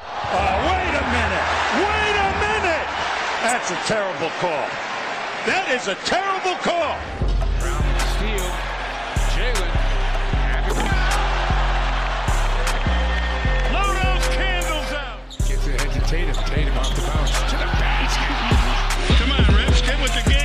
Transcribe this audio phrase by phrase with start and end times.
[0.00, 1.48] Oh, wait a minute!
[1.74, 2.88] Wait a minute!
[3.42, 4.68] That's a terrible call.
[5.46, 6.94] That is a terrible call.
[7.58, 7.82] Brown
[8.14, 8.46] steal.
[9.34, 9.72] Jalen.
[13.70, 13.90] Blow
[14.38, 15.18] candles out.
[15.48, 16.34] Gets it ahead to Tatum.
[16.46, 17.34] Tatum off the bounce.
[17.50, 19.18] To the basket.
[19.18, 20.37] Come on, Rips, get with the game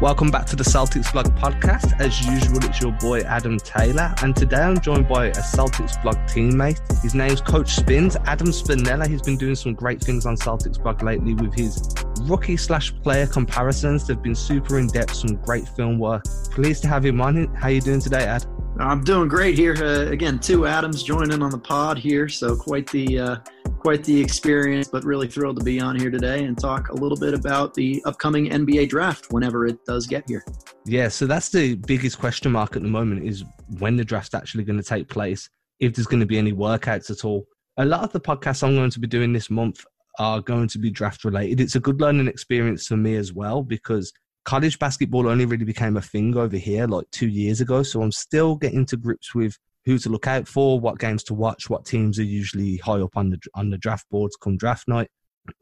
[0.00, 2.00] Welcome back to the Celtics Blog podcast.
[2.00, 6.16] As usual, it's your boy Adam Taylor, and today I'm joined by a Celtics Blog
[6.20, 6.80] teammate.
[7.02, 9.06] His name's Coach Spins, Adam Spinella.
[9.06, 11.86] He's been doing some great things on Celtics Blog lately with his
[12.22, 14.06] rookie slash player comparisons.
[14.06, 16.24] They've been super in depth, some great film work.
[16.50, 17.54] Pleased to have him on.
[17.54, 18.46] How you doing today, Ad?
[18.78, 19.74] I'm doing great here.
[19.74, 23.36] Uh, again, two Adams joining on the pod here, so quite the uh,
[23.80, 24.88] quite the experience.
[24.88, 28.02] But really thrilled to be on here today and talk a little bit about the
[28.04, 30.44] upcoming NBA draft whenever it does get here.
[30.84, 33.44] Yeah, so that's the biggest question mark at the moment is
[33.78, 35.48] when the draft's actually going to take place,
[35.80, 37.46] if there's going to be any workouts at all.
[37.76, 39.84] A lot of the podcasts I'm going to be doing this month
[40.18, 41.60] are going to be draft related.
[41.60, 44.12] It's a good learning experience for me as well because
[44.44, 47.82] college basketball only really became a thing over here like two years ago.
[47.82, 51.34] So I'm still getting to grips with who to look out for, what games to
[51.34, 54.88] watch, what teams are usually high up on the on the draft boards come draft
[54.88, 55.08] night.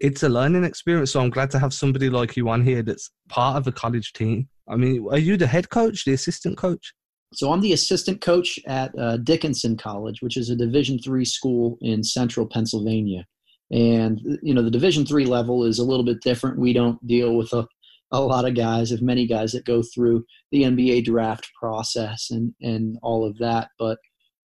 [0.00, 3.10] It's a learning experience, so I'm glad to have somebody like you on here that's
[3.28, 4.48] part of a college team.
[4.68, 6.92] I mean, are you the head coach, the assistant coach?
[7.34, 11.78] So I'm the assistant coach at uh, Dickinson College, which is a Division three school
[11.80, 13.24] in Central Pennsylvania.
[13.70, 16.58] And you know the Division three level is a little bit different.
[16.58, 17.66] We don't deal with a
[18.10, 22.54] a lot of guys, if many guys that go through the NBA draft process and
[22.60, 23.68] and all of that.
[23.78, 23.98] But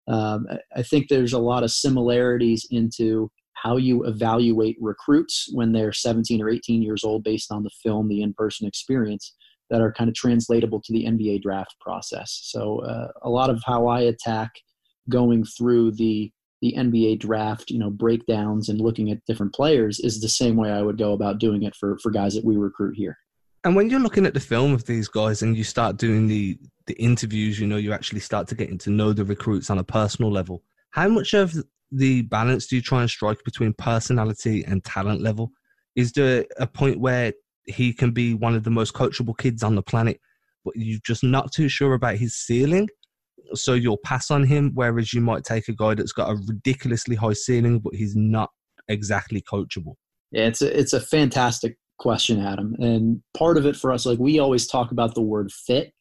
[0.08, 0.46] um,
[0.76, 6.42] I think there's a lot of similarities into how you evaluate recruits when they're 17
[6.42, 9.34] or 18 years old based on the film, the in-person experience
[9.70, 12.40] that are kind of translatable to the NBA draft process.
[12.42, 14.50] So uh, a lot of how I attack
[15.08, 20.20] going through the the NBA draft, you know, breakdowns and looking at different players is
[20.20, 22.94] the same way I would go about doing it for for guys that we recruit
[22.96, 23.16] here.
[23.64, 26.58] And when you're looking at the film of these guys and you start doing the
[26.86, 29.84] the interviews, you know, you actually start to get to know the recruits on a
[29.84, 30.64] personal level.
[30.90, 31.54] How much of
[31.92, 35.52] the balance do you try and strike between personality and talent level?
[35.94, 37.34] Is there a point where
[37.66, 40.20] he can be one of the most coachable kids on the planet,
[40.64, 42.88] but you're just not too sure about his ceiling?
[43.54, 47.14] So you'll pass on him, whereas you might take a guy that's got a ridiculously
[47.14, 48.50] high ceiling, but he's not
[48.88, 49.94] exactly coachable.
[50.32, 52.74] Yeah, it's a it's a fantastic question, Adam.
[52.80, 55.92] And part of it for us, like we always talk about the word fit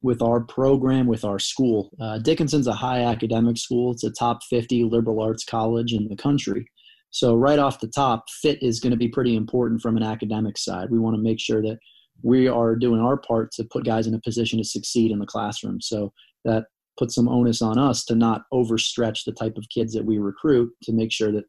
[0.00, 1.90] with our program, with our school.
[2.00, 3.92] Uh, Dickinson's a high academic school.
[3.92, 6.66] It's a top 50 liberal arts college in the country.
[7.10, 10.56] So right off the top, fit is going to be pretty important from an academic
[10.56, 10.90] side.
[10.90, 11.78] We want to make sure that
[12.22, 15.26] we are doing our part to put guys in a position to succeed in the
[15.26, 15.80] classroom.
[15.82, 16.12] So
[16.46, 16.64] that
[16.98, 20.72] puts some onus on us to not overstretch the type of kids that we recruit
[20.84, 21.44] to make sure that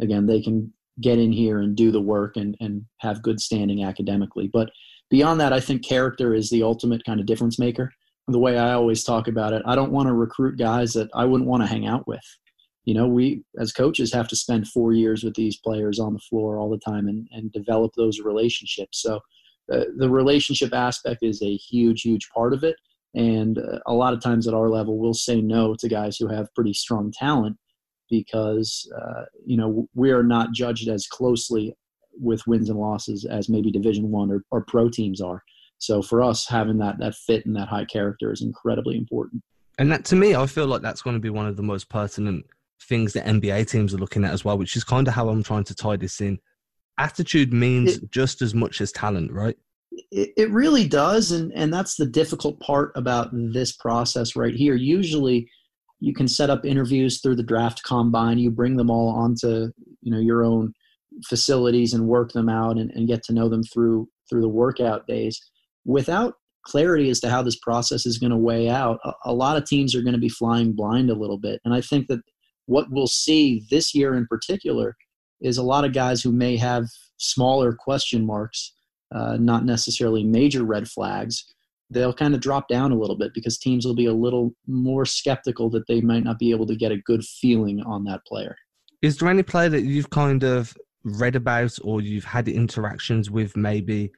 [0.00, 3.84] again they can get in here and do the work and, and have good standing
[3.84, 4.48] academically.
[4.52, 4.70] But
[5.10, 7.90] beyond that, I think character is the ultimate kind of difference maker.
[8.28, 11.24] The way I always talk about it, I don't want to recruit guys that I
[11.24, 12.24] wouldn't want to hang out with.
[12.84, 16.18] You know, we as coaches have to spend four years with these players on the
[16.18, 19.02] floor all the time and, and develop those relationships.
[19.02, 19.20] So
[19.72, 22.76] uh, the relationship aspect is a huge, huge part of it.
[23.14, 26.28] And uh, a lot of times at our level, we'll say no to guys who
[26.28, 27.56] have pretty strong talent
[28.12, 31.74] because uh, you know we are not judged as closely
[32.20, 35.42] with wins and losses as maybe Division One or, or pro teams are.
[35.78, 39.42] So for us, having that that fit and that high character is incredibly important.
[39.78, 41.88] And that to me, I feel like that's going to be one of the most
[41.88, 42.44] pertinent
[42.82, 45.42] things that NBA teams are looking at as well, which is kind of how I'm
[45.42, 46.38] trying to tie this in.
[46.98, 49.56] Attitude means It- just as much as talent, right?
[50.10, 54.74] It, it really does, and and that's the difficult part about this process right here.
[54.74, 55.48] Usually,
[56.02, 58.36] you can set up interviews through the draft combine.
[58.36, 59.70] You bring them all onto
[60.02, 60.72] you know your own
[61.28, 65.06] facilities and work them out and, and get to know them through through the workout
[65.06, 65.40] days.
[65.84, 66.34] Without
[66.66, 69.64] clarity as to how this process is going to weigh out, a, a lot of
[69.64, 71.60] teams are going to be flying blind a little bit.
[71.64, 72.20] And I think that
[72.66, 74.96] what we'll see this year in particular
[75.40, 76.86] is a lot of guys who may have
[77.18, 78.72] smaller question marks,
[79.14, 81.44] uh, not necessarily major red flags.
[81.92, 85.04] They'll kind of drop down a little bit because teams will be a little more
[85.04, 88.56] skeptical that they might not be able to get a good feeling on that player.
[89.02, 93.56] Is there any player that you've kind of read about or you've had interactions with
[93.56, 94.12] maybe,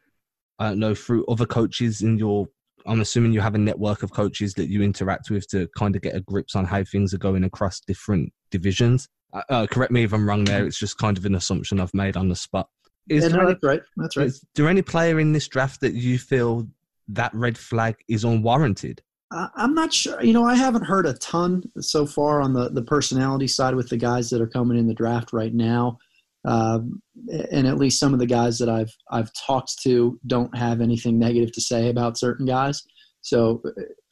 [0.59, 2.49] I don't know, through other coaches in your
[2.87, 6.03] I'm assuming you have a network of coaches that you interact with to kind of
[6.03, 9.09] get a grips on how things are going across different divisions.
[9.33, 10.67] Uh, uh, correct me if I'm wrong there.
[10.67, 12.69] It's just kind of an assumption I've made on the spot.
[13.09, 13.83] Is, Yeah, there, no, any, that's right.
[13.97, 14.27] That's right.
[14.27, 16.69] is there any player in this draft that you feel
[17.09, 19.03] that red flag is unwarranted?
[19.31, 20.23] I'm not sure.
[20.23, 23.89] You know, I haven't heard a ton so far on the, the personality side with
[23.89, 25.99] the guys that are coming in the draft right now.
[26.45, 27.03] Um,
[27.51, 31.19] and at least some of the guys that I've I've talked to don't have anything
[31.19, 32.83] negative to say about certain guys.
[33.23, 33.63] So,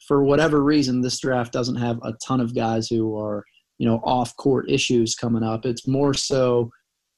[0.07, 3.43] for whatever reason, this draft doesn't have a ton of guys who are
[3.77, 5.63] you know off court issues coming up.
[5.63, 6.71] It's more so,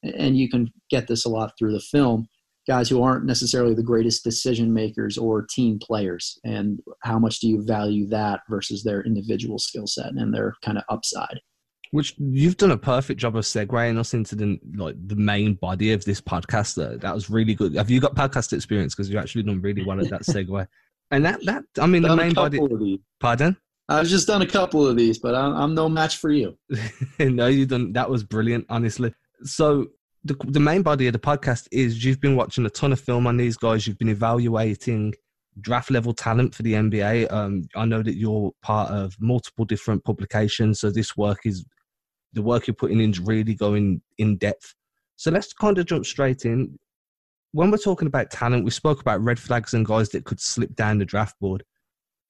[0.03, 2.27] and you can get this a lot through the film
[2.67, 7.47] guys who aren't necessarily the greatest decision makers or team players and how much do
[7.47, 11.39] you value that versus their individual skill set and their kind of upside
[11.91, 15.93] which you've done a perfect job of segueing us into the like the main body
[15.93, 19.17] of this podcast that, that was really good have you got podcast experience because you
[19.17, 20.67] actually done really well at that segue
[21.11, 23.55] and that that i mean the main body pardon
[23.87, 26.57] I've just done a couple of these, but I'm, I'm no match for you.
[27.19, 27.93] no, you done.
[27.93, 29.13] That was brilliant, honestly.
[29.43, 29.87] So
[30.25, 33.27] the, the main body of the podcast is you've been watching a ton of film
[33.27, 33.85] on these guys.
[33.85, 35.13] You've been evaluating
[35.61, 37.31] draft level talent for the NBA.
[37.31, 41.63] Um, I know that you're part of multiple different publications, so this work is
[42.33, 44.73] the work you're putting in is really going in depth.
[45.15, 46.77] So let's kind of jump straight in.
[47.51, 50.75] When we're talking about talent, we spoke about red flags and guys that could slip
[50.75, 51.63] down the draft board.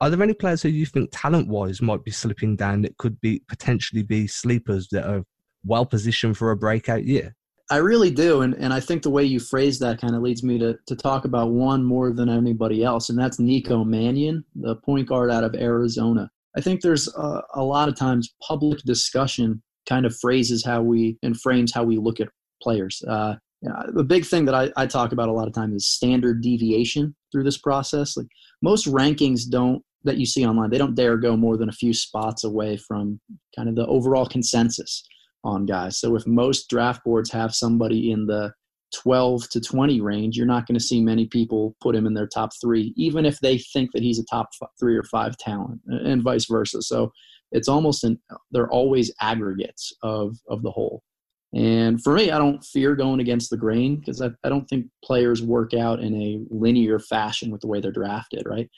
[0.01, 3.19] Are there any players who you think talent wise might be slipping down that could
[3.21, 5.24] be potentially be sleepers that are
[5.63, 7.33] well positioned for a breakout year?
[7.71, 10.44] I really do, and and I think the way you phrase that kind of leads
[10.44, 14.75] me to to talk about one more than anybody else, and that's Nico Mannion, the
[14.75, 16.29] point guard out of Arizona.
[16.56, 21.17] I think there's a, a lot of times public discussion kind of phrases how we
[21.23, 22.29] and frames how we look at
[22.62, 23.01] players.
[23.07, 23.35] Uh,
[23.94, 27.15] the big thing that I, I talk about a lot of times is standard deviation
[27.31, 28.15] through this process.
[28.15, 28.27] Like
[28.62, 31.91] most rankings don't that you see online, they don't dare go more than a few
[31.91, 33.19] spots away from
[33.56, 35.03] kind of the overall consensus
[35.45, 36.00] on guys.
[36.00, 38.51] So if most draft boards have somebody in the
[38.94, 42.27] 12 to 20 range, you're not going to see many people put him in their
[42.27, 44.50] top three, even if they think that he's a top
[44.80, 46.81] three or five talent, and vice versa.
[46.81, 47.12] So
[47.51, 48.19] it's almost an
[48.51, 51.03] they're always aggregates of of the whole.
[51.53, 54.88] And for me, I don't fear going against the grain because I, I don't think
[55.03, 58.69] players work out in a linear fashion with the way they're drafted, right?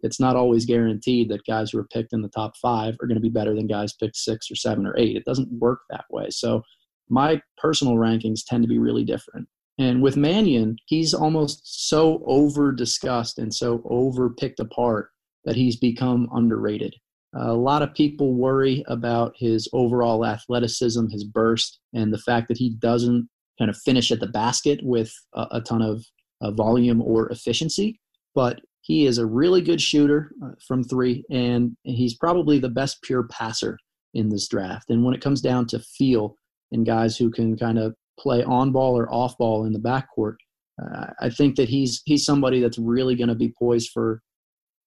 [0.00, 3.16] It's not always guaranteed that guys who are picked in the top five are going
[3.16, 5.16] to be better than guys picked six or seven or eight.
[5.16, 6.28] It doesn't work that way.
[6.30, 6.62] So
[7.08, 9.48] my personal rankings tend to be really different.
[9.78, 15.10] And with Mannion, he's almost so over discussed and so over picked apart
[15.44, 16.94] that he's become underrated.
[17.34, 22.56] a lot of people worry about his overall athleticism, his burst, and the fact that
[22.56, 23.28] he doesn't
[23.58, 26.04] kind of finish at the basket with a, a ton of
[26.40, 28.00] uh, volume or efficiency.
[28.34, 33.02] But he is a really good shooter uh, from three, and he's probably the best
[33.02, 33.76] pure passer
[34.14, 34.90] in this draft.
[34.90, 36.36] And when it comes down to feel
[36.70, 40.36] and guys who can kind of play on ball or off ball in the backcourt,
[40.80, 44.22] uh, I think that he's he's somebody that's really going to be poised for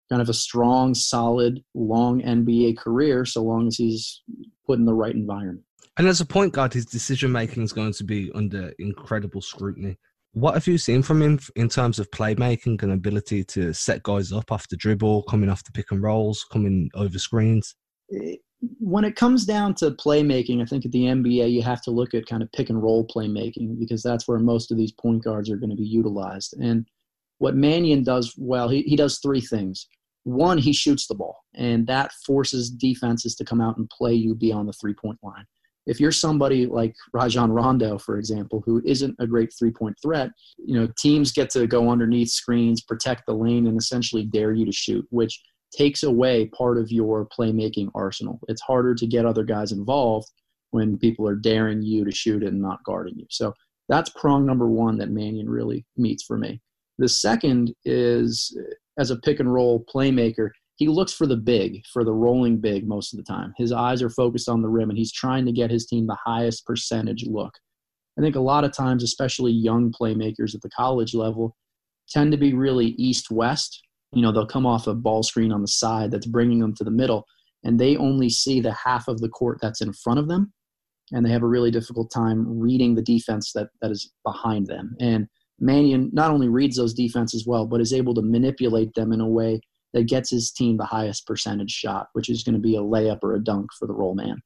[0.10, 4.24] kind of a strong, solid, long NBA career, so long as he's
[4.66, 5.66] put in the right environment.
[5.98, 9.98] And as a point guard, his decision making is going to be under incredible scrutiny.
[10.34, 14.32] What have you seen from him in terms of playmaking and ability to set guys
[14.32, 17.76] up the dribble, coming off the pick and rolls, coming over screens?
[18.14, 18.36] Eh,
[18.80, 22.14] when it comes down to playmaking, I think at the NBA you have to look
[22.14, 25.50] at kind of pick and roll playmaking because that's where most of these point guards
[25.50, 26.54] are going to be utilized.
[26.62, 26.86] And
[27.38, 29.88] what Mannion does well, he, he does three things.
[30.26, 34.36] One, he shoots the ball, and that forces defenses to come out and play you
[34.36, 35.46] beyond the three point line
[35.86, 40.30] if you're somebody like Rajon Rondo, for example, who isn't a great three point threat,
[40.58, 44.66] you know, teams get to go underneath screens, protect the lane, and essentially dare you
[44.66, 45.42] to shoot, which
[45.76, 48.40] takes away part of your playmaking arsenal.
[48.48, 50.28] It's harder to get other guys involved
[50.72, 53.26] when people are daring you to shoot and not guarding you.
[53.30, 53.54] So
[53.88, 56.62] that's prong number one that Mannion really meets for me.
[57.00, 58.56] The second is
[58.98, 62.88] as a pick and roll playmaker, he looks for the big, for the rolling big
[62.88, 63.54] most of the time.
[63.58, 66.18] His eyes are focused on the rim, and he's trying to get his team the
[66.26, 67.54] highest percentage look.
[68.18, 71.58] I think a lot of times, especially young playmakers at the college level,
[72.10, 73.82] tend to be really east west.
[74.14, 76.86] You know, they'll come off a ball screen on the side that's bringing them to
[76.86, 77.26] the middle,
[77.66, 80.54] and they only see the half of the court that's in front of them,
[81.12, 84.96] and they have a really difficult time reading the defense that, that is behind them.
[85.02, 85.28] And
[85.60, 89.28] Mannion not only reads those defenses well, but is able to manipulate them in a
[89.28, 89.60] way
[89.94, 93.20] that gets his team the highest percentage shot, which is going to be a layup
[93.24, 94.42] or a dunk for the roll man.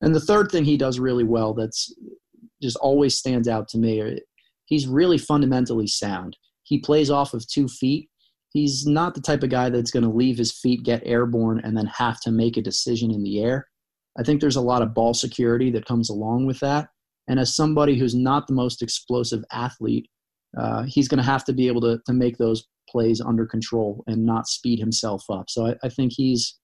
[0.00, 1.94] And the third thing he does really well that's
[2.60, 4.16] just always stands out to me, uh,
[4.66, 6.36] he's really fundamentally sound.
[6.64, 8.08] He plays off of two feet.
[8.52, 11.76] He's not the type of guy that's going to leave his feet get airborne and
[11.76, 13.68] then have to make a decision in the air.
[14.18, 16.88] I think there's a lot of ball security that comes along with that.
[17.28, 20.08] And as somebody who's not the most explosive athlete,
[20.58, 24.04] uh, he's going to have to be able to, to make those plays under control
[24.06, 25.48] and not speed himself up.
[25.48, 26.58] So I, I think he's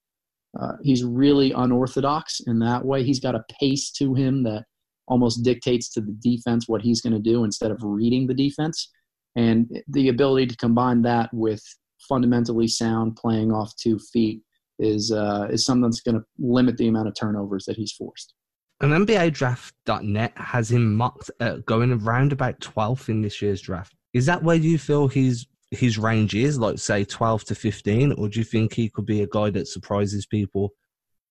[0.58, 3.02] uh, he's really unorthodox in that way.
[3.02, 4.64] He's got a pace to him that
[5.06, 8.90] almost dictates to the defense what he's going to do instead of reading the defense.
[9.36, 11.62] And the ability to combine that with
[12.08, 14.42] fundamentally sound playing off two feet
[14.78, 18.34] is uh, is something that's going to limit the amount of turnovers that he's forced.
[18.80, 23.94] And NBA Draft.net has him mocked at going around about 12th in this year's draft.
[24.14, 28.28] Is that where you feel his his range is, like say 12 to 15, or
[28.28, 30.72] do you think he could be a guy that surprises people,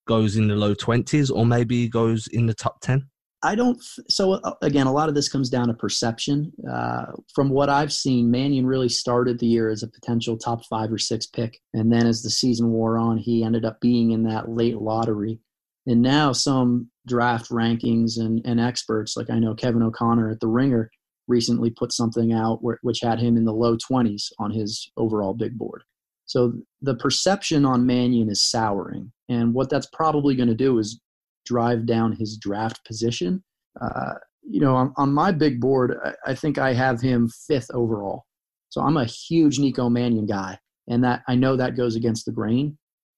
[0.06, 3.04] goes in the low 20s, or maybe he goes in the top 10?
[3.42, 3.80] I don't.
[4.08, 6.52] So uh, again, a lot of this comes down to perception.
[6.70, 10.92] Uh, from what I've seen, Mannion really started the year as a potential top five
[10.92, 14.24] or six pick, and then as the season wore on, he ended up being in
[14.24, 15.40] that late lottery.
[15.88, 20.46] And now some draft rankings and, and experts, like I know Kevin O'Connor at the
[20.46, 20.90] Ringer,
[21.28, 25.32] recently put something out where, which had him in the low 20s on his overall
[25.32, 25.82] big board.
[26.26, 26.52] So
[26.82, 31.00] the perception on Mannion is souring, and what that's probably going to do is
[31.46, 33.42] drive down his draft position.
[33.80, 37.70] Uh, you know, on, on, my big board, I, I, think I have him fifth
[37.72, 38.24] overall.
[38.68, 42.32] So I'm a huge Nico Mannion guy, and that I know that goes against the
[42.32, 42.76] grain.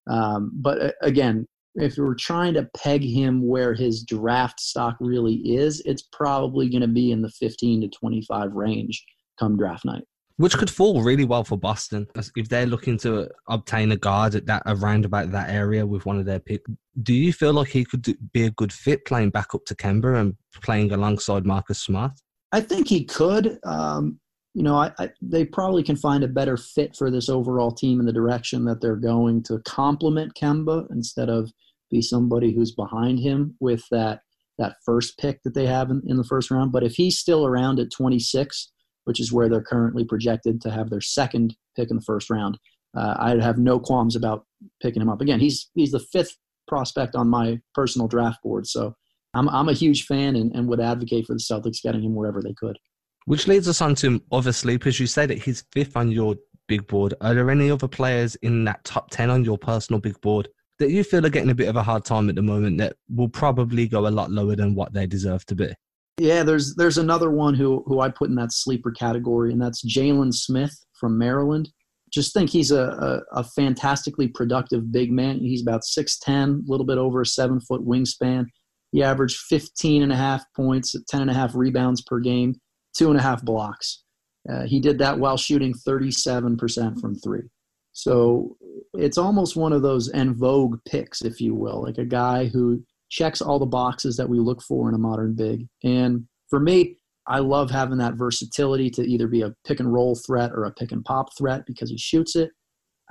[0.09, 5.37] Um, but uh, again, if we're trying to peg him where his draft stock really
[5.57, 9.05] is, it's probably going to be in the 15 to 25 range
[9.39, 10.05] come draft night
[10.41, 14.47] which could fall really well for Boston if they're looking to obtain a guard at
[14.47, 16.71] that around about that area with one of their picks.
[17.03, 20.19] Do you feel like he could be a good fit playing back up to Kemba
[20.19, 22.13] and playing alongside Marcus Smart?
[22.53, 23.59] I think he could.
[23.65, 24.19] Um,
[24.55, 28.01] you know, I, I, they probably can find a better fit for this overall team
[28.01, 31.53] in the direction that they're going to complement Kemba instead of
[31.91, 34.21] be somebody who's behind him with that
[34.59, 36.71] that first pick that they have in, in the first round.
[36.71, 38.71] But if he's still around at 26,
[39.05, 42.59] which is where they're currently projected to have their second pick in the first round.
[42.97, 44.45] Uh, I'd have no qualms about
[44.83, 45.21] picking him up.
[45.21, 46.37] Again, he's he's the fifth
[46.69, 48.95] prospect on my personal draft board, so
[49.35, 52.43] I'm I'm a huge fan and, and would advocate for the Celtics getting him wherever
[52.43, 52.79] they could.
[53.27, 54.99] Which leads us on to other sleepers.
[54.99, 56.37] You say that he's fifth on your
[56.69, 57.15] big board.
[57.21, 60.49] Are there any other players in that top ten on your personal big board
[60.79, 62.97] that you feel are getting a bit of a hard time at the moment that
[63.09, 65.73] will probably go a lot lower than what they deserve to be?
[66.19, 69.85] Yeah, there's there's another one who who I put in that sleeper category, and that's
[69.85, 71.71] Jalen Smith from Maryland.
[72.13, 75.39] Just think he's a, a, a fantastically productive big man.
[75.39, 78.47] He's about 6'10, a little bit over a seven foot wingspan.
[78.91, 82.57] He averaged 15 and a half points, 10 and a half rebounds per game,
[82.97, 84.03] two and a half blocks.
[84.49, 87.49] Uh, he did that while shooting 37% from three.
[87.93, 88.57] So
[88.95, 92.83] it's almost one of those en vogue picks, if you will, like a guy who
[93.11, 95.67] checks all the boxes that we look for in a modern big.
[95.83, 100.17] And for me, I love having that versatility to either be a pick and roll
[100.17, 102.51] threat or a pick and pop threat because he shoots it.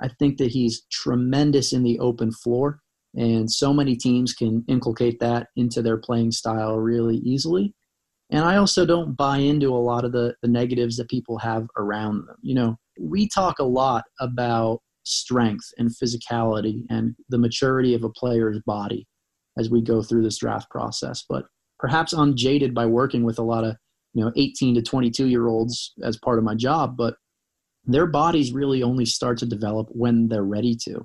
[0.00, 2.80] I think that he's tremendous in the open floor,
[3.14, 7.74] and so many teams can inculcate that into their playing style really easily.
[8.30, 11.66] And I also don't buy into a lot of the, the negatives that people have
[11.76, 12.36] around them.
[12.42, 18.10] You know, we talk a lot about strength and physicality and the maturity of a
[18.10, 19.06] player's body
[19.58, 21.24] as we go through this draft process.
[21.28, 21.46] But
[21.78, 23.76] perhaps I'm jaded by working with a lot of
[24.14, 27.14] you know 18 to 22 year olds as part of my job, but
[27.84, 31.04] their bodies really only start to develop when they're ready to.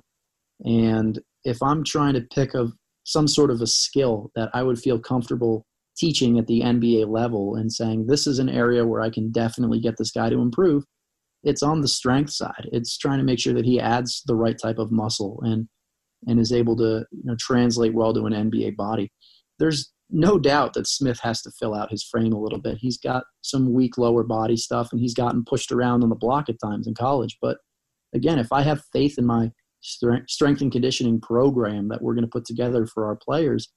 [0.64, 2.72] And if I'm trying to pick of
[3.04, 5.64] some sort of a skill that I would feel comfortable
[5.96, 9.80] teaching at the NBA level and saying this is an area where I can definitely
[9.80, 10.84] get this guy to improve,
[11.42, 12.68] it's on the strength side.
[12.72, 15.68] It's trying to make sure that he adds the right type of muscle and
[16.26, 19.12] and is able to you know, translate well to an NBA body.
[19.58, 22.78] There's no doubt that Smith has to fill out his frame a little bit.
[22.78, 26.48] He's got some weak lower body stuff, and he's gotten pushed around on the block
[26.48, 27.36] at times in college.
[27.40, 27.58] But
[28.14, 29.50] again, if I have faith in my
[29.80, 33.68] strength and conditioning program that we're going to put together for our players,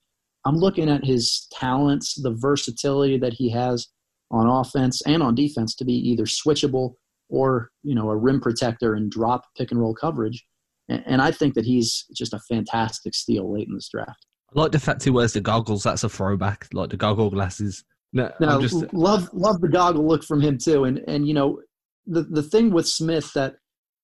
[0.49, 3.87] I'm looking at his talents, the versatility that he has
[4.31, 6.93] on offense and on defense to be either switchable
[7.29, 10.43] or you know a rim protector and drop pick and roll coverage
[10.89, 14.25] and I think that he's just a fantastic steal late in this draft.
[14.55, 15.83] I like the fact he wears the goggles.
[15.83, 17.83] That's a throwback, like the goggle glasses.
[18.11, 18.91] No, no just...
[18.93, 20.85] love love the goggle look from him too.
[20.85, 21.61] And and you know,
[22.07, 23.55] the the thing with Smith that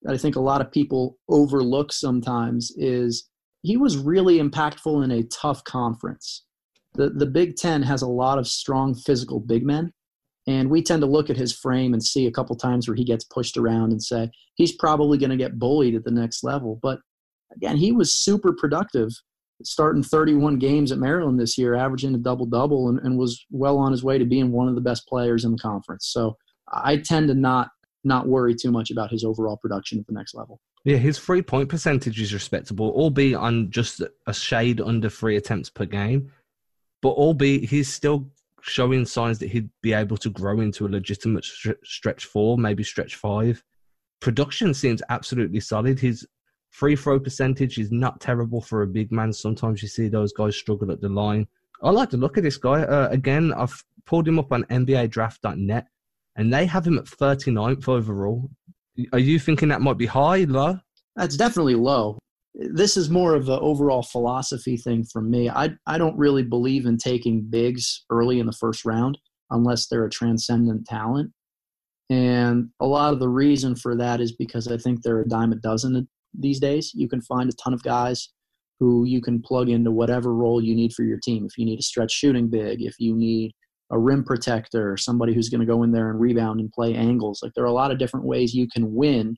[0.07, 3.27] I think a lot of people overlook sometimes is
[3.65, 6.45] he was really impactful in a tough conference.
[6.93, 9.91] The the Big Ten has a lot of strong physical big men,
[10.47, 13.03] and we tend to look at his frame and see a couple times where he
[13.03, 16.79] gets pushed around and say, he's probably going to get bullied at the next level.
[16.81, 16.99] But
[17.55, 19.09] again, he was super productive,
[19.63, 23.77] starting 31 games at Maryland this year, averaging a double double, and, and was well
[23.77, 26.07] on his way to being one of the best players in the conference.
[26.11, 26.37] So
[26.71, 27.69] I tend to not
[28.03, 30.61] not worry too much about his overall production at the next level.
[30.85, 35.69] Yeah, his three point percentage is respectable, albeit on just a shade under three attempts
[35.69, 36.31] per game.
[37.01, 38.29] But albeit he's still
[38.61, 41.43] showing signs that he'd be able to grow into a legitimate
[41.83, 43.63] stretch four, maybe stretch five.
[44.21, 45.99] Production seems absolutely solid.
[45.99, 46.25] His
[46.69, 49.33] free throw percentage is not terrible for a big man.
[49.33, 51.47] Sometimes you see those guys struggle at the line.
[51.81, 52.83] I like to look at this guy.
[52.83, 55.87] Uh, again, I've pulled him up on NBADraft.net,
[56.35, 58.49] and they have him at 39th overall.
[59.13, 60.79] Are you thinking that might be high, low?
[61.15, 62.19] That's definitely low.
[62.53, 65.49] This is more of an overall philosophy thing for me.
[65.49, 69.17] I I don't really believe in taking bigs early in the first round
[69.51, 71.31] unless they're a transcendent talent.
[72.09, 75.51] And a lot of the reason for that is because I think they're a dime
[75.51, 76.91] a dozen these days.
[76.93, 78.29] You can find a ton of guys
[78.79, 81.45] who you can plug into whatever role you need for your team.
[81.45, 83.53] If you need a stretch shooting big, if you need
[83.91, 87.41] a rim protector, somebody who's going to go in there and rebound and play angles.
[87.41, 89.35] Like there are a lot of different ways you can win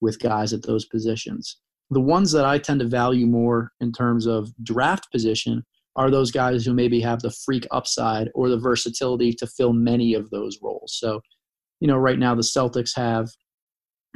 [0.00, 1.58] with guys at those positions.
[1.90, 5.64] The ones that I tend to value more in terms of draft position
[5.96, 10.14] are those guys who maybe have the freak upside or the versatility to fill many
[10.14, 10.96] of those roles.
[10.96, 11.20] So,
[11.80, 13.28] you know, right now the Celtics have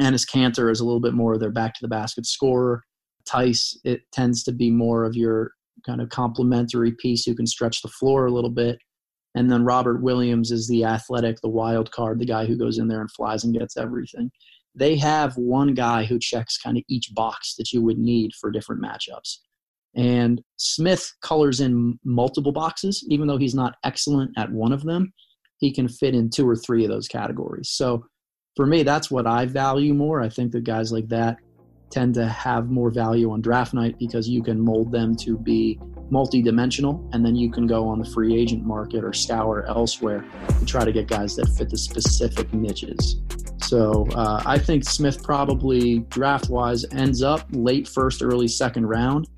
[0.01, 2.85] Enes Kanter is a little bit more of their back to the basket scorer.
[3.29, 5.53] Theis, it tends to be more of your
[5.85, 8.79] kind of complementary piece who can stretch the floor a little bit.
[9.35, 12.89] And then Robert Williams is the athletic, the wild card, the guy who goes in
[12.89, 14.31] there and flies and gets everything.
[14.75, 18.51] They have one guy who checks kind of each box that you would need for
[18.51, 19.39] different matchups.
[19.95, 25.13] And Smith colors in multiple boxes, even though he's not excellent at one of them,
[25.59, 27.71] he can fit in two or three of those categories.
[27.71, 28.05] So
[28.57, 30.21] for me, that's what I value more.
[30.21, 31.37] I think that guys like that
[31.93, 35.79] tend to have more value on draft night because you can mold them to be
[36.11, 40.25] multi-dimensional and then you can go on the free agent market or scour elsewhere
[40.59, 43.21] to try to get guys that fit the specific niches.
[43.63, 49.29] So uh, i think smith probably draft wise ends up late first early second round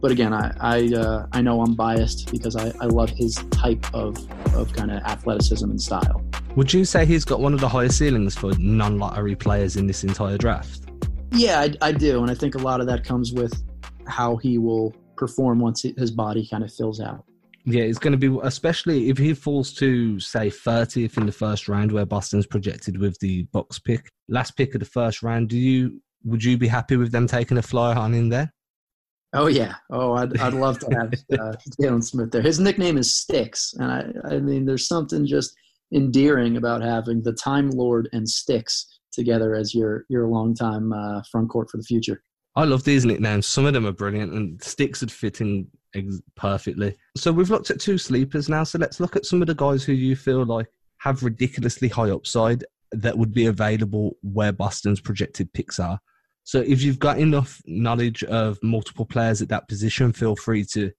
[0.00, 3.84] but again i I, uh, I know i'm biased because I, I love his type
[3.94, 4.16] of,
[4.54, 7.98] of kind of athleticism and style would you say he's got one of the highest
[7.98, 10.86] ceilings for non-lottery players in this entire draft
[11.32, 13.62] yeah, I, I do, and I think a lot of that comes with
[14.06, 17.24] how he will perform once his body kind of fills out.
[17.64, 21.68] Yeah, it's going to be especially if he falls to say 30th in the first
[21.68, 25.48] round, where Boston's projected with the box pick, last pick of the first round.
[25.48, 28.52] Do you would you be happy with them taking a flyer on in there?
[29.32, 32.42] Oh yeah, oh I'd I'd love to have uh, Jalen Smith there.
[32.42, 35.54] His nickname is Sticks, and I I mean there's something just
[35.92, 41.50] endearing about having the Time Lord and Sticks together as your your longtime uh, front
[41.50, 42.22] court for the future.
[42.54, 43.46] I love these nicknames.
[43.46, 46.96] Some of them are brilliant, and sticks would fit in ex- perfectly.
[47.16, 48.64] So we've looked at two sleepers now.
[48.64, 50.66] So let's look at some of the guys who you feel like
[50.98, 56.00] have ridiculously high upside that would be available where Boston's projected picks are.
[56.46, 60.92] So if you've got enough knowledge of multiple players at that position, feel free to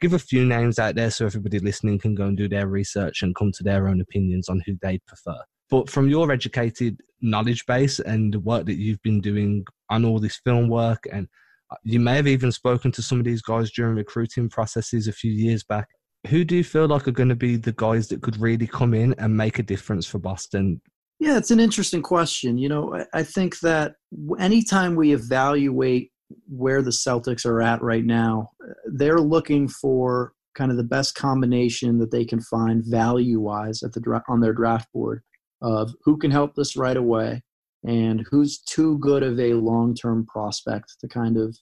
[0.00, 3.22] give a few names out there so everybody listening can go and do their research
[3.22, 5.36] and come to their own opinions on who they prefer.
[5.70, 10.20] But from your educated knowledge base and the work that you've been doing on all
[10.20, 11.26] this film work, and
[11.72, 15.12] uh, you may have even spoken to some of these guys during recruiting processes a
[15.12, 15.88] few years back.
[16.28, 18.94] Who do you feel like are going to be the guys that could really come
[18.94, 20.80] in and make a difference for Boston?
[21.22, 22.58] Yeah, it's an interesting question.
[22.58, 23.94] You know, I think that
[24.40, 26.10] anytime we evaluate
[26.48, 31.14] where the Celtics are at right now, uh, they're looking for kind of the best
[31.14, 35.22] combination that they can find value wise at the on their draft board
[35.62, 37.40] of who can help this right away
[37.86, 41.56] and who's too good of a long term prospect to kind of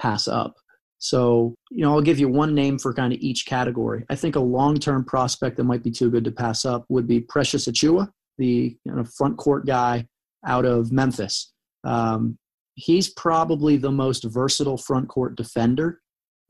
[0.00, 0.54] pass up.
[0.96, 4.06] So, you know, I'll give you one name for kind of each category.
[4.08, 7.06] I think a long term prospect that might be too good to pass up would
[7.06, 10.06] be Precious Achiuwa, the you know, front court guy
[10.46, 11.52] out of Memphis.
[11.84, 12.38] Um,
[12.74, 16.00] he's probably the most versatile front court defender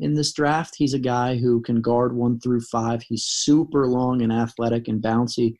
[0.00, 0.74] in this draft.
[0.76, 3.02] He's a guy who can guard one through five.
[3.02, 5.54] He's super long and athletic and bouncy.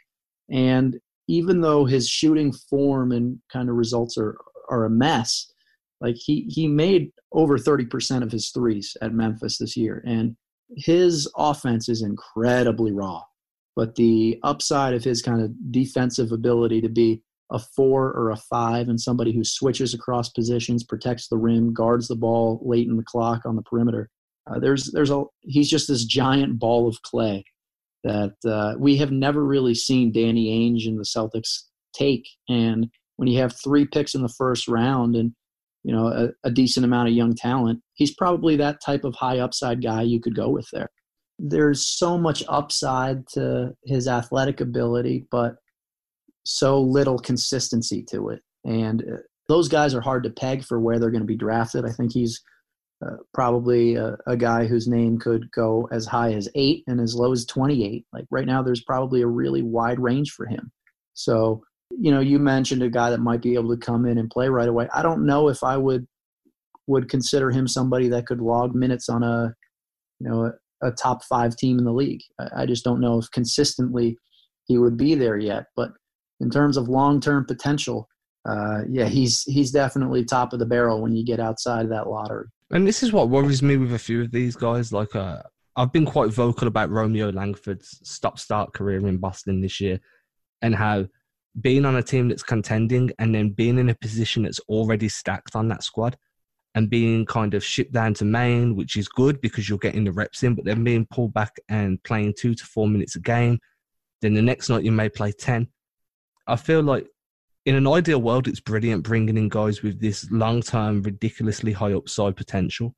[0.51, 4.37] And even though his shooting form and kind of results are
[4.71, 5.53] are a mess,
[6.01, 10.37] like he he made over 30% of his threes at Memphis this year and
[10.77, 13.23] his offense is incredibly raw.
[13.77, 18.37] But the upside of his kind of defensive ability to be a four or a
[18.37, 22.97] five and somebody who switches across positions, protects the rim, guards the ball late in
[22.97, 24.09] the clock on the perimeter.
[24.47, 27.45] Uh, there's there's a he's just this giant ball of clay
[28.03, 31.63] that uh, we have never really seen Danny Ainge and the Celtics
[31.95, 32.29] take.
[32.49, 35.33] And when you have three picks in the first round and
[35.83, 39.39] you know a, a, decent amount of young talent, he's probably that type of high
[39.39, 40.91] upside guy you could go with there.
[41.39, 45.57] There's so much upside to his athletic ability, but
[46.45, 48.43] so little consistency to it.
[48.65, 49.17] And uh,
[49.49, 51.85] those guys are hard to peg for where they're going to be drafted.
[51.85, 52.41] I think he's
[53.05, 57.15] uh, probably a, a, guy whose name could go as high as eight and as
[57.15, 58.07] low as 28.
[58.13, 60.71] Like right now, there's probably a really wide range for him.
[61.13, 64.31] So, you know, you mentioned a guy that might be able to come in and
[64.31, 64.89] play right away.
[64.95, 66.07] I don't know if I would
[66.87, 69.55] would consider him somebody that could log minutes on a,
[70.21, 72.23] you know, a, top five team in the league.
[72.57, 74.19] I, just don't know if consistently
[74.67, 75.67] he would be there yet.
[75.77, 75.91] But
[76.41, 78.09] in terms of long term potential,
[78.49, 82.09] uh, yeah, he's he's definitely top of the barrel when you get outside of that
[82.09, 82.47] lottery.
[82.71, 84.93] And this is what worries me with a few of these guys.
[84.93, 85.43] Like, uh,
[85.77, 90.01] I've been quite vocal about Romeo Langford's stop-start career in Boston this year,
[90.63, 91.07] and how
[91.61, 95.55] being on a team that's contending and then being in a position that's already stacked
[95.55, 96.17] on that squad,
[96.75, 100.13] and being kind of shipped down to Maine, which is good because you're getting the
[100.13, 103.59] reps in, but then being pulled back and playing two to four minutes a game.
[104.21, 105.69] Then the next night you may play ten.
[106.47, 107.07] I feel like
[107.65, 111.95] in an ideal world, it's brilliant bringing in guys with this long term, ridiculously high
[111.95, 112.95] upside potential.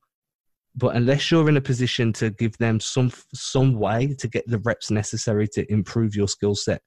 [0.75, 4.59] But unless you're in a position to give them some some way to get the
[4.59, 6.81] reps necessary to improve your skill set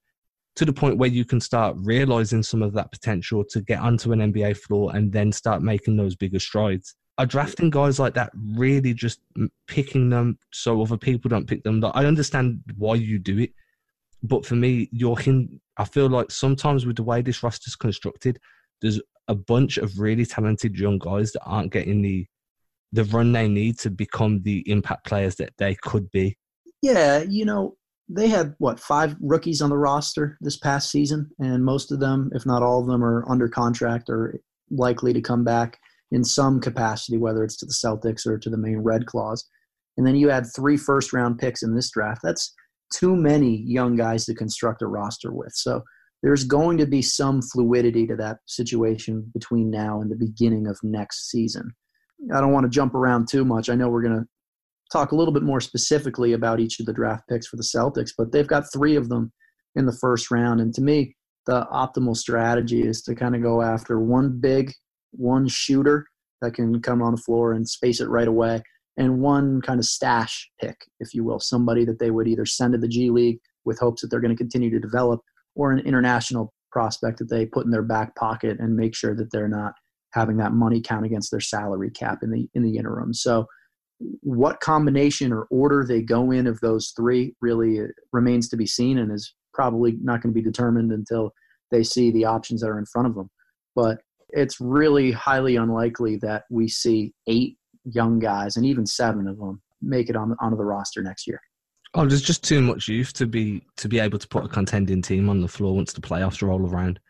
[0.61, 4.13] to the point where you can start realizing some of that potential to get onto
[4.13, 6.97] an NBA floor and then start making those bigger strides.
[7.17, 9.21] Are drafting guys like that really just
[9.67, 11.83] picking them so other people don't pick them?
[11.83, 13.55] I understand why you do it,
[14.23, 18.39] but for me, you're hin- I feel like sometimes with the way this roster's constructed,
[18.83, 22.27] there's a bunch of really talented young guys that aren't getting the
[22.93, 26.37] the run they need to become the impact players that they could be.
[26.83, 27.77] Yeah, you know,
[28.13, 32.31] they had what five rookies on the roster this past season, and most of them,
[32.35, 35.79] if not all of them, are under contract or likely to come back
[36.11, 39.49] in some capacity, whether it's to the Celtics or to the Maine Red Claws.
[39.97, 42.21] And then you had three first round picks in this draft.
[42.23, 42.53] That's
[42.93, 45.53] too many young guys to construct a roster with.
[45.55, 45.83] So
[46.23, 50.79] there's going to be some fluidity to that situation between now and the beginning of
[50.83, 51.71] next season.
[52.35, 53.71] I don't want to jump around too much.
[53.71, 54.27] I know we're going to
[54.93, 58.11] talk a little bit more specifically about each of the draft picks for the Celtics,
[58.17, 59.33] but they've got three of them
[59.77, 60.61] in the first round.
[60.61, 61.15] And to me,
[61.47, 64.73] the optimal strategy is to kind of go after one big,
[65.13, 66.07] one shooter
[66.43, 68.63] that can come on the floor and space it right away,
[68.97, 72.73] and one kind of stash pick, if you will, somebody that they would either send
[72.73, 75.21] to the G League with hopes that they're going to continue to develop,
[75.55, 79.31] or an international prospect that they put in their back pocket and make sure that
[79.33, 79.73] they're not
[80.13, 83.13] having that money count against their salary cap in the in the interim.
[83.13, 83.47] So
[84.23, 88.67] what combination or order they go in of those three really uh, remains to be
[88.67, 91.33] seen and is probably not going to be determined until
[91.71, 93.31] they see the options that are in front of them.
[93.77, 93.99] But
[94.31, 99.61] it's really highly unlikely that we see eight young guys and even seven of them
[99.83, 101.41] make it on onto the roster next year.
[101.95, 105.03] Oh, there's just too much youth to be to be able to put a contending
[105.03, 107.01] team on the floor once the playoffs roll around.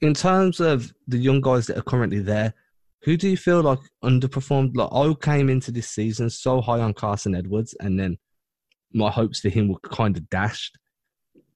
[0.00, 2.54] In terms of the young guys that are currently there,
[3.02, 4.76] who do you feel like underperformed?
[4.76, 8.18] Like I came into this season so high on Carsen Edwards, and then
[8.92, 10.76] my hopes for him were kind of dashed.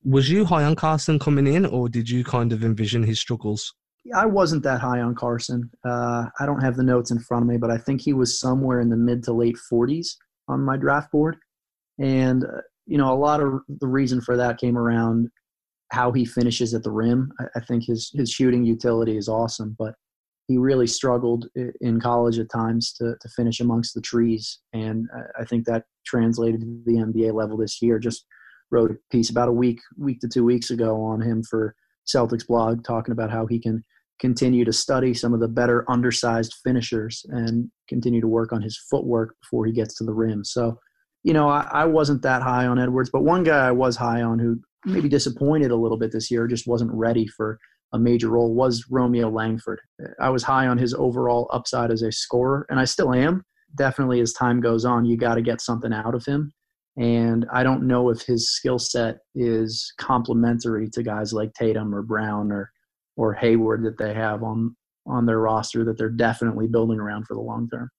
[0.03, 3.73] Was you high on Carsen coming in, or did you kind of envision his struggles?
[4.13, 5.69] I wasn't that high on Carsen.
[5.85, 8.37] Uh, I don't have the notes in front of me, but I think he was
[8.37, 10.15] somewhere in the mid to late 40s
[10.49, 11.37] on my draft board.
[11.99, 15.29] And, uh, you know, a lot of the reason for that came around
[15.91, 17.31] how he finishes at the rim.
[17.39, 19.93] I, I think his, his shooting utility is awesome, but
[20.47, 21.47] he really struggled
[21.81, 24.59] in college at times to, to finish amongst the trees.
[24.73, 25.07] And
[25.39, 27.97] I think that translated to the NBA level this year.
[27.97, 28.25] Just
[28.71, 31.75] wrote a piece about a week, week to two weeks ago on him for
[32.05, 33.83] Celtics blog, talking about how he can
[34.19, 38.77] continue to study some of the better undersized finishers and continue to work on his
[38.89, 40.43] footwork before he gets to the rim.
[40.43, 40.77] So,
[41.23, 44.21] you know, I, I, wasn't that high on Edwards, but one guy I was high
[44.21, 47.59] on who maybe disappointed a little bit this year, just wasn't ready for
[47.93, 49.79] a major role, was Romeo Langford.
[50.19, 53.43] I was high on his overall upside as a scorer, and I still am.
[53.75, 56.51] Definitely as time goes on, you got to get something out of him.
[56.97, 62.03] And I don't know if his skill set is complementary to guys like Tatum or
[62.03, 62.71] Brown or
[63.15, 64.75] or Hayward that they have on
[65.05, 67.89] on their roster that they're definitely building around for the long term.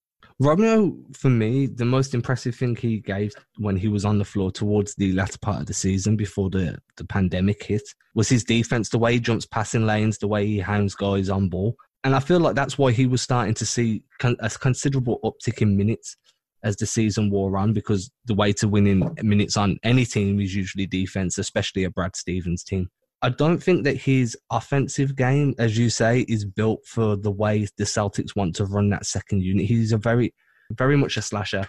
[0.41, 4.51] Romeo, for me, the most impressive thing he gave when he was on the floor
[4.51, 7.83] towards the latter part of the season before the, the pandemic hit
[8.17, 11.49] was his defense, the way he jumps passing lanes, the way he hounds guys on
[11.49, 11.77] ball.
[12.03, 15.77] And I feel like that's why he was starting to see a considerable uptick in
[15.77, 16.17] minutes
[16.65, 20.55] as the season wore on because the way to winning minutes on any team is
[20.55, 22.89] usually defense, especially a Brad Stevens team.
[23.25, 27.67] I don't think that his offensive game, as you say, is built for the way
[27.79, 29.65] the Celtics want to run that second unit.
[29.65, 30.35] He's a very,
[30.73, 31.67] very much a slasher.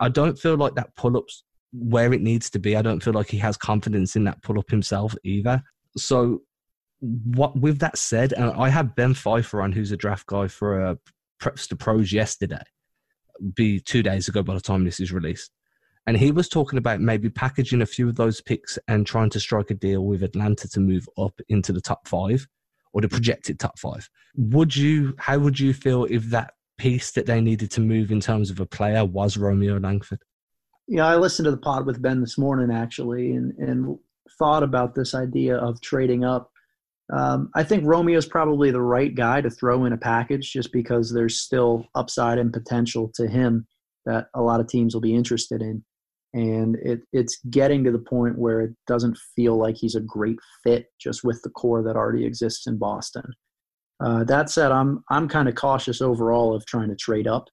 [0.00, 2.76] I don't feel like that pull ups where it needs to be.
[2.76, 5.60] I don't feel like he has confidence in that pull up himself either.
[5.96, 6.42] So,
[7.00, 10.86] what with that said, and I have Ben Pfeiffer on, who's a draft guy for
[10.86, 10.94] uh,
[11.42, 12.62] Preps to Pros yesterday,
[13.54, 15.50] be two days ago by the time this is released.
[16.06, 19.40] And he was talking about maybe packaging a few of those picks and trying to
[19.40, 22.46] strike a deal with Atlanta to move up into the top five
[22.92, 24.08] or the projected top five.
[24.36, 28.20] Would you, how would you feel if that piece that they needed to move in
[28.20, 30.18] terms of a player was Romeo Langford?
[30.88, 33.96] Yeah, I listened to the pod with Ben this morning actually and, and
[34.38, 36.50] thought about this idea of trading up.
[37.12, 40.72] Um, I think Romeo is probably the right guy to throw in a package just
[40.72, 43.66] because there's still upside and potential to him
[44.06, 45.84] that a lot of teams will be interested in
[46.34, 50.38] and it, it's getting to the point where it doesn't feel like he's a great
[50.64, 53.24] fit just with the core that already exists in Boston.
[54.02, 57.48] Uh, that said, I'm I'm kind of cautious overall of trying to trade up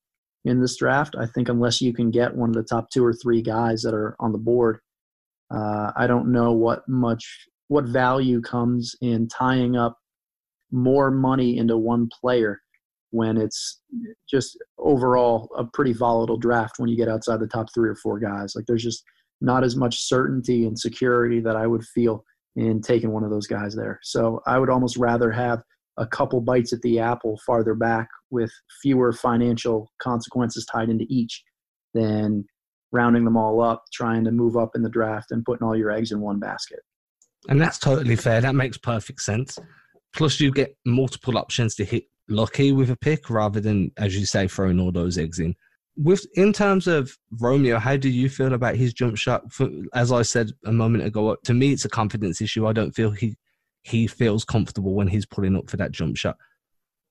[0.45, 1.15] in this draft.
[1.19, 3.93] I think unless you can get one of the top two or three guys that
[3.93, 4.79] are on the board,
[5.53, 9.97] uh, I don't know what much what value comes in tying up
[10.71, 12.61] more money into one player
[13.11, 13.81] when it's
[14.29, 18.19] just overall a pretty volatile draft when you get outside the top three or four
[18.19, 18.53] guys.
[18.55, 19.03] Like there's just
[19.41, 22.23] not as much certainty and security that I would feel
[22.55, 23.99] in taking one of those guys there.
[24.03, 25.61] So I would almost rather have
[25.97, 31.43] a couple bites at the apple farther back with fewer financial consequences tied into each
[31.93, 32.45] than
[32.91, 35.91] rounding them all up, trying to move up in the draft and putting all your
[35.91, 36.79] eggs in one basket.
[37.47, 38.41] And that's totally fair.
[38.41, 39.57] That makes perfect sense.
[40.13, 44.25] Plus, you get multiple options to hit lucky with a pick rather than, as you
[44.25, 45.55] say, throwing all those eggs in.
[45.97, 49.43] With in terms of Romeo, how do you feel about his jump shot?
[49.93, 52.67] As I said a moment ago, to me it's a confidence issue.
[52.67, 53.35] I don't feel he
[53.81, 56.37] he feels comfortable when he's pulling up for that jump shot.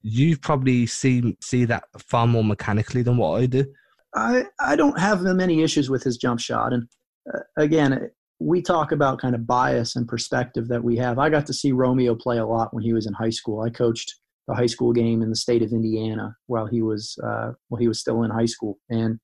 [0.00, 3.66] You probably see see that far more mechanically than what I do.
[4.14, 6.88] I I don't have many issues with his jump shot, and
[7.35, 11.18] uh, again, we talk about kind of bias and perspective that we have.
[11.18, 13.61] I got to see Romeo play a lot when he was in high school.
[13.61, 14.14] I coached
[14.48, 17.87] the high school game in the state of Indiana while he was uh, while he
[17.87, 19.20] was still in high school, and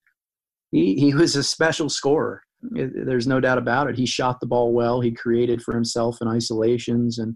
[0.71, 2.41] he he was a special scorer.
[2.71, 3.97] There's no doubt about it.
[3.97, 5.01] He shot the ball well.
[5.01, 7.35] He created for himself in isolations and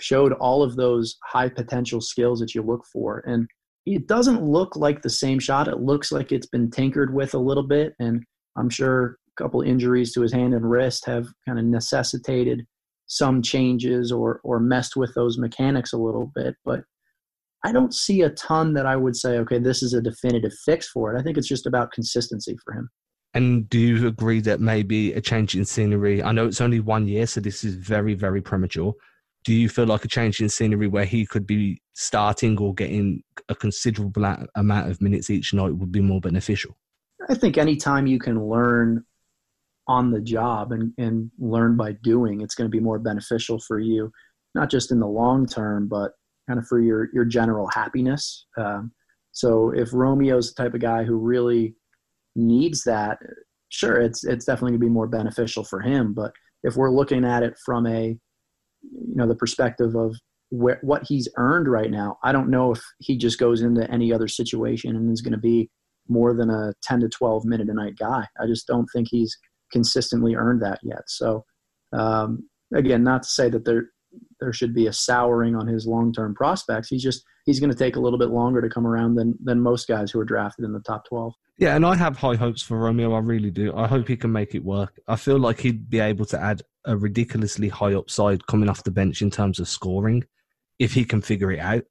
[0.00, 3.22] showed all of those high potential skills that you look for.
[3.26, 3.46] And
[3.84, 5.68] it doesn't look like the same shot.
[5.68, 8.24] It looks like it's been tinkered with a little bit, and
[8.56, 12.66] I'm sure a couple injuries to his hand and wrist have kind of necessitated
[13.08, 16.54] some changes or or messed with those mechanics a little bit.
[16.64, 16.82] But
[17.66, 20.88] I don't see a ton that I would say, okay, this is a definitive fix
[20.88, 21.18] for it.
[21.18, 22.88] I think it's just about consistency for him.
[23.34, 26.22] And do you agree that maybe a change in scenery?
[26.22, 28.94] I know it's only one year, so this is very, very premature.
[29.44, 33.24] Do you feel like a change in scenery where he could be starting or getting
[33.48, 34.24] a considerable
[34.54, 36.76] amount of minutes each night would be more beneficial?
[37.28, 39.04] I think anytime you can learn
[39.88, 43.80] on the job and, and learn by doing, it's going to be more beneficial for
[43.80, 44.12] you,
[44.54, 46.12] not just in the long term, but
[46.48, 48.46] kind of for your your general happiness.
[48.56, 48.92] Um,
[49.32, 51.74] so if Romeo's the type of guy who really
[52.34, 53.18] needs that,
[53.68, 56.14] sure, it's it's definitely going to be more beneficial for him.
[56.14, 56.32] But
[56.62, 58.18] if we're looking at it from a
[58.82, 60.16] you know the perspective of
[60.50, 64.12] where, what he's earned right now, I don't know if he just goes into any
[64.12, 65.70] other situation and is going to be
[66.08, 68.26] more than a 10 to 12 minute a night guy.
[68.40, 69.36] I just don't think he's
[69.72, 71.02] consistently earned that yet.
[71.08, 71.44] So
[71.92, 73.90] um, again, not to say that there
[74.40, 76.88] there should be a souring on his long-term prospects.
[76.88, 79.60] He's just he's going to take a little bit longer to come around than than
[79.60, 81.32] most guys who are drafted in the top 12.
[81.58, 83.14] Yeah, and I have high hopes for Romeo.
[83.14, 83.74] I really do.
[83.74, 85.00] I hope he can make it work.
[85.08, 88.90] I feel like he'd be able to add a ridiculously high upside coming off the
[88.90, 90.24] bench in terms of scoring
[90.78, 91.84] if he can figure it out.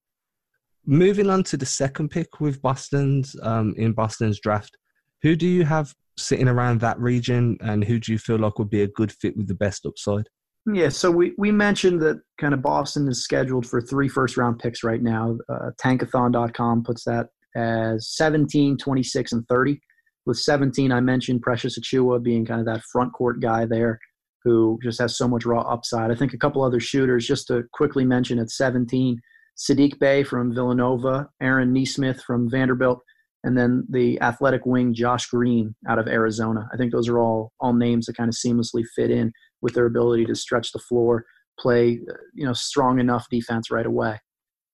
[0.85, 4.77] Moving on to the second pick with Boston's um, in Boston's draft,
[5.23, 8.69] who do you have sitting around that region, and who do you feel like would
[8.69, 10.27] be a good fit with the best upside?
[10.73, 14.57] Yeah, so we, we mentioned that kind of Boston is scheduled for three first round
[14.59, 15.37] picks right now.
[15.47, 19.79] Uh, tankathon.com puts that as 17, 26, and 30.
[20.25, 23.99] With 17, I mentioned Precious Achiuwa being kind of that front court guy there
[24.43, 26.11] who just has so much raw upside.
[26.11, 29.19] I think a couple other shooters, just to quickly mention at 17,
[29.57, 32.99] Saddiq Bey from Villanova, Aaron Nesmith from Vanderbilt,
[33.43, 36.67] and then the athletic wing Josh Green out of Arizona.
[36.73, 39.85] I think those are all all names that kind of seamlessly fit in with their
[39.85, 41.25] ability to stretch the floor,
[41.59, 41.99] play
[42.33, 44.19] you know strong enough defense right away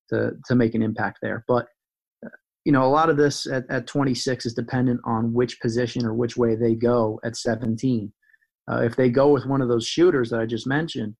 [0.09, 1.43] to to make an impact there.
[1.47, 1.67] But
[2.65, 6.13] you know a lot of this at, at 26 is dependent on which position or
[6.13, 8.11] which way they go at 17.
[8.71, 11.15] Uh, if they go with one of those shooters that I just mentioned,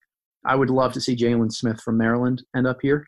[0.46, 3.06] I would love to see Jalen Smith from Maryland end up here.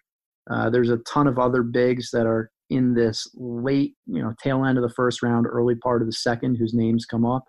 [0.50, 4.66] Uh, there's a ton of other bigs that are in this late, you know, tail
[4.66, 7.44] end of the first round, early part of the second, whose names come up,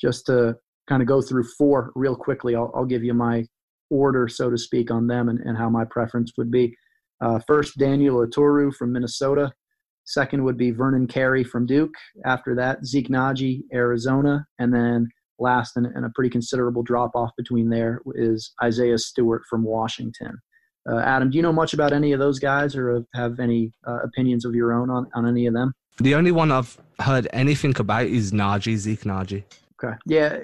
[0.00, 0.56] just to
[0.88, 2.54] kind of go through four real quickly.
[2.54, 3.44] I'll, I'll give you my
[3.90, 6.74] order, so to speak, on them and, and how my preference would be.
[7.20, 9.52] Uh, first, Daniel Oturu from Minnesota.
[10.04, 11.94] Second would be Vernon Carey from Duke.
[12.24, 14.46] After that, Zeke Nnaji, Arizona.
[14.58, 19.42] And then last, and, and a pretty considerable drop off between there, is Isaiah Stewart
[19.50, 20.38] from Washington.
[20.90, 23.98] Uh, Adam, do you know much about any of those guys or have any uh,
[24.02, 25.74] opinions of your own on, on any of them?
[25.98, 29.44] The only one I've heard anything about is Nnaji, Zeke Nnaji.
[29.82, 29.96] Okay.
[30.06, 30.38] Yeah.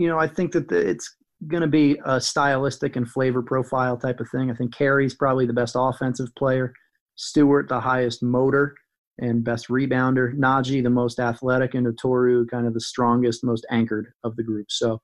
[0.00, 1.14] You know, I think that the, it's
[1.46, 4.50] going to be a stylistic and flavor profile type of thing.
[4.50, 6.72] I think Carey's probably the best offensive player,
[7.16, 8.74] Stewart, the highest motor
[9.18, 14.06] and best rebounder, Nnaji, the most athletic, and Oturu, kind of the strongest, most anchored
[14.24, 14.68] of the group.
[14.70, 15.02] So,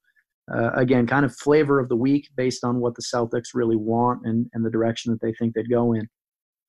[0.50, 4.24] uh, again, kind of flavor of the week based on what the Celtics really want
[4.24, 6.08] and, and the direction that they think they'd go in.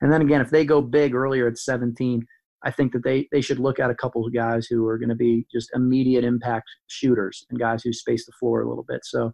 [0.01, 2.27] And then again, if they go big earlier at 17,
[2.65, 5.09] I think that they, they should look at a couple of guys who are going
[5.09, 9.01] to be just immediate impact shooters and guys who space the floor a little bit.
[9.03, 9.31] So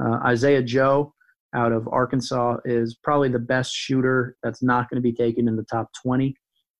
[0.00, 1.12] uh, Isaiah Joe
[1.54, 5.56] out of Arkansas is probably the best shooter that's not going to be taken in
[5.56, 6.34] the top 20.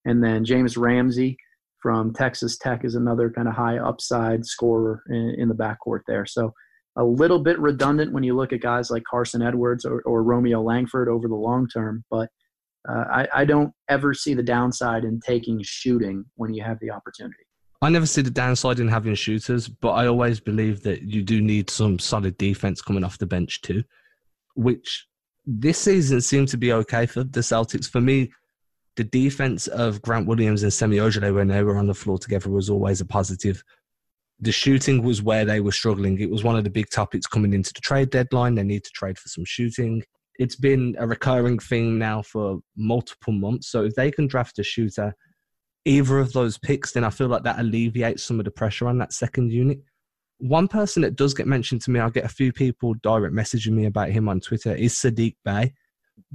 [0.05, 1.37] And then Jahmi'us Ramsey
[1.81, 6.25] from Texas Tech is another kind of high upside scorer in, in the backcourt there.
[6.25, 6.53] So
[6.97, 10.61] a little bit redundant when you look at guys like Carsen Edwards or, or Romeo
[10.61, 12.29] Langford over the long term, but
[12.89, 16.91] uh, I, I don't ever see the downside in taking shooting when you have the
[16.91, 17.43] opportunity.
[17.81, 21.41] I never see the downside in having shooters, but I always believe that you do
[21.41, 23.83] need some solid defense coming off the bench too,
[24.55, 25.07] which
[25.45, 27.89] this season seemed to be okay for the Celtics.
[27.89, 28.31] For me,
[28.97, 32.51] the defense of Grant Williams and Semi Ojeleye when they were on the floor together
[32.51, 33.63] was always a positive.
[34.39, 36.19] The shooting was where they were struggling.
[36.19, 38.55] It was one of the big topics coming into the trade deadline.
[38.55, 40.03] They need to trade for some shooting
[40.39, 43.69] it's been a recurring thing now for multiple months.
[43.69, 45.13] So if they can draft a shooter,
[45.85, 48.97] either of those picks, then I feel like that alleviates some of the pressure on
[48.99, 49.79] that second unit.
[50.39, 53.73] One person that does get mentioned to me, I get a few people direct messaging
[53.73, 55.73] me about him on Twitter, is Saddiq Bey.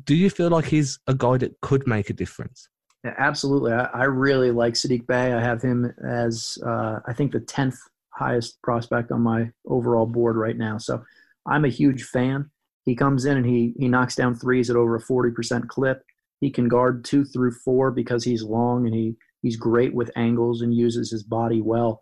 [0.05, 2.69] Do you feel like he's a guy that could make a difference?
[3.05, 3.73] Yeah, absolutely.
[3.73, 5.33] I, I really like Saddiq Bey.
[5.33, 7.77] I have him as, uh, I think, the 10th
[8.11, 10.79] highest prospect on my overall board right now.
[10.79, 11.03] So
[11.47, 12.51] I'm a huge fan.
[12.87, 16.03] He comes in and he he knocks down threes at over a 40% clip.
[16.41, 20.63] He can guard two through four because he's long and he he's great with angles
[20.63, 22.01] and uses his body well.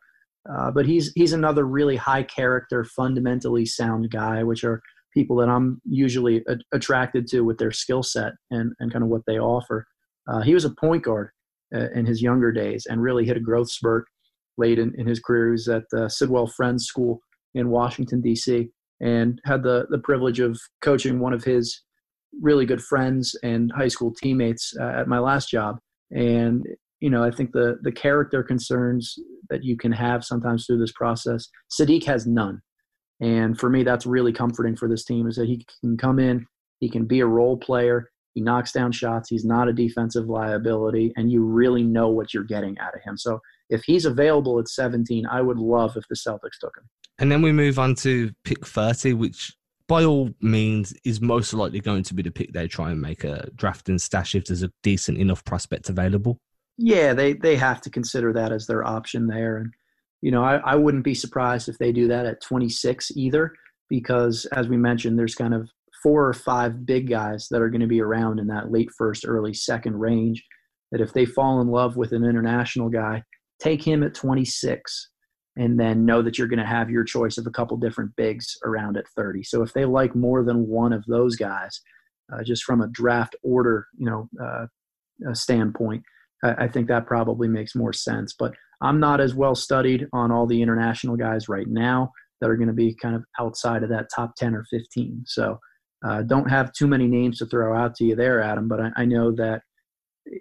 [0.49, 4.83] Uh, but he's he's another really high character, fundamentally sound guy, which are
[5.15, 9.09] people that I'm usually a- attracted to with their skill set and, and kind of
[9.09, 9.87] what they offer.
[10.29, 11.31] Uh, he was a point guard
[11.75, 14.07] uh, in his younger days and really hit a growth spurt
[14.59, 15.47] late in, in his career.
[15.47, 17.21] He was at the Sidwell Friends School
[17.55, 18.71] in Washington, D.C
[19.05, 21.83] and had the the privilege of coaching one of his
[22.43, 25.79] really good friends and high school teammates uh, at my last job.
[26.11, 26.67] And
[27.01, 29.15] you know, I think the the character concerns
[29.51, 32.61] that you can have sometimes through this process, Saddiq has none.
[33.21, 36.47] And for me, that's really comforting for this team is that he can come in,
[36.81, 41.13] he can be a role player, he knocks down shots, he's not a defensive liability,
[41.17, 43.17] and you really know what you're getting out of him.
[43.17, 43.41] So
[43.71, 46.89] if he's available at 17, I would love if the Celtics took him.
[47.19, 49.55] And then we move on to pick 30, which
[49.87, 53.25] by all means is most likely going to be the pick they try and make
[53.25, 56.39] a draft and stash if there's a decent enough prospect available.
[56.77, 59.59] Yeah, they, they have to consider that as their option there.
[59.59, 59.73] And,
[60.23, 63.53] you know, I, I wouldn't be surprised if they do that at 26 either,
[63.89, 65.71] because as we mentioned, there's kind of
[66.03, 69.25] four or five big guys that are going to be around in that late first,
[69.27, 70.45] early second range.
[70.91, 73.23] That if they fall in love with an international guy,
[73.65, 75.11] take him at 26
[75.57, 78.57] and then know that you're going to have your choice of a couple different bigs
[78.65, 79.45] around at 30.
[79.45, 81.81] So if they like more than one of those guys,
[82.33, 84.67] uh, just from a draft order, you know, uh,
[85.33, 86.03] standpoint,
[86.43, 88.35] I, I think that probably makes more sense.
[88.37, 92.57] But I'm not as well studied on all the international guys right now that are
[92.57, 95.23] going to be kind of outside of that top 10 or 15.
[95.27, 95.59] So
[96.05, 98.67] uh, don't have too many names to throw out to you there, Adam.
[98.69, 99.63] But I, I know that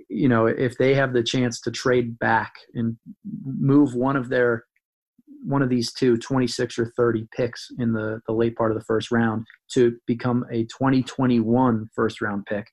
[0.09, 2.95] you know if they have the chance to trade back and
[3.43, 4.63] move one of their
[5.43, 8.83] one of these two 26 or 30 picks in the, the late part of the
[8.85, 12.65] first round to become a 2021 first round pick,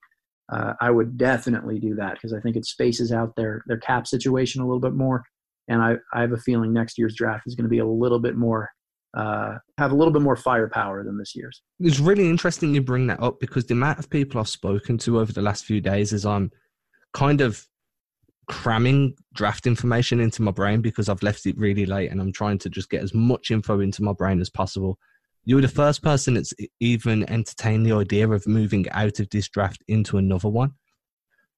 [0.52, 4.06] uh, I would definitely do that because I think it spaces out their, their cap
[4.06, 5.22] situation a little bit more.
[5.68, 8.18] And I, I have a feeling next year's draft is going to be a little
[8.18, 8.70] bit more,
[9.16, 11.62] uh, have a little bit more firepower than this year's.
[11.80, 15.20] It's really interesting you bring that up because the amount of people I've spoken to
[15.20, 16.50] over the last few days is I'm
[17.12, 17.66] kind of
[18.48, 22.58] cramming draft information into my brain because I've left it really late and I'm trying
[22.58, 24.98] to just get as much info into my brain as possible.
[25.44, 29.48] You were the first person that's even entertained the idea of moving out of this
[29.48, 30.72] draft into another one,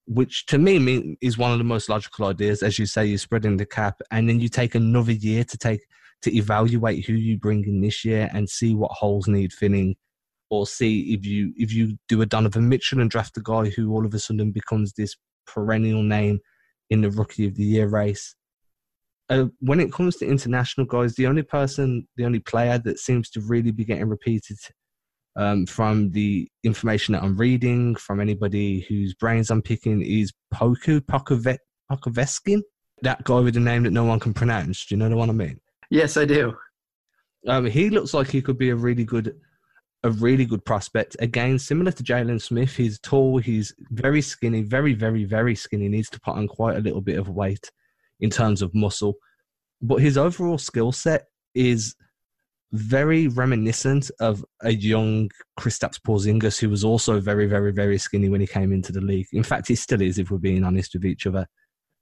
[0.07, 2.63] which to me is one of the most logical ideas.
[2.63, 5.81] As you say, you're spreading the cap and then you take another year to take
[6.23, 9.97] to evaluate who you bring in this year and see what holes need filling,
[10.51, 13.93] or see if you if you do a Donovan Mitchell and draft a guy who
[13.93, 15.17] all of a sudden becomes this
[15.47, 16.41] perennial name
[16.91, 18.35] in the rookie of the year race.
[19.31, 23.31] Uh, when it comes to international guys, the only person, the only player that seems
[23.31, 24.59] to really be getting repeated
[25.37, 31.01] um, from the information that I'm reading, from anybody whose brains I'm picking, is Poku
[31.01, 31.59] Pokove-
[31.91, 32.61] Pokoveskin.
[33.03, 34.87] That guy with a name that no one can pronounce.
[34.87, 35.61] Do you know the one I mean?
[35.91, 36.55] Yes, I do.
[37.49, 39.35] Um, he looks like he could be a really good,
[40.05, 41.17] a really good prospect.
[41.21, 45.89] Again, similar to Jalen Smith, he's tall, he's very skinny, very, very, very skinny.
[45.89, 47.71] Needs to put on quite a little bit of weight
[48.21, 49.15] in terms of muscle,
[49.81, 51.95] but his overall skill set is
[52.73, 58.41] very reminiscent of a young Kristaps Porzingis, who was also very, very, very skinny when
[58.41, 59.27] he came into the league.
[59.33, 61.47] In fact, he still is, if we're being honest with each other.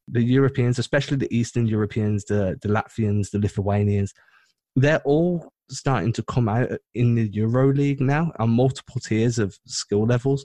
[0.08, 4.14] The Europeans, especially the Eastern Europeans, the, the Latvians, the Lithuanians,
[4.76, 9.58] they're all starting to come out in the Euro League now on multiple tiers of
[9.66, 10.44] skill levels,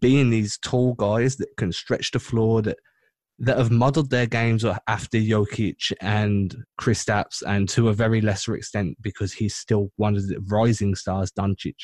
[0.00, 2.78] being these tall guys that can stretch the floor, that
[3.40, 8.96] that have modelled their games after Jokic and Kristaps, and to a very lesser extent
[9.00, 11.76] because he's still one of the rising stars, Doncic.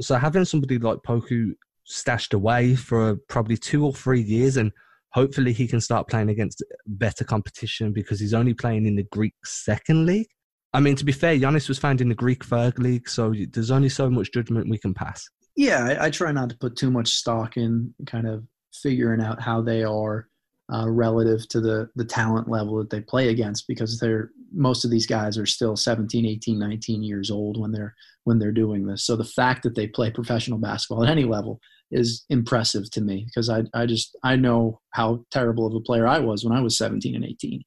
[0.00, 1.52] So having somebody like Poku
[1.84, 4.72] stashed away for probably two or three years, and
[5.10, 9.34] hopefully he can start playing against better competition because he's only playing in the Greek
[9.44, 10.28] second league.
[10.74, 13.70] I mean, to be fair, Giannis was found in the Greek third league, so there's
[13.70, 15.28] only so much judgment we can pass.
[15.54, 19.40] Yeah, I, I try not to put too much stock in kind of figuring out
[19.40, 20.28] how they are
[20.72, 24.90] uh, relative to the the talent level that they play against because they're most of
[24.90, 27.94] these guys are still 17 18 19 years old when they're
[28.24, 31.60] when they're doing this so the fact that they play professional basketball at any level
[31.90, 36.06] is impressive to me because I, I just i know how terrible of a player
[36.06, 37.62] i was when i was 17 and 18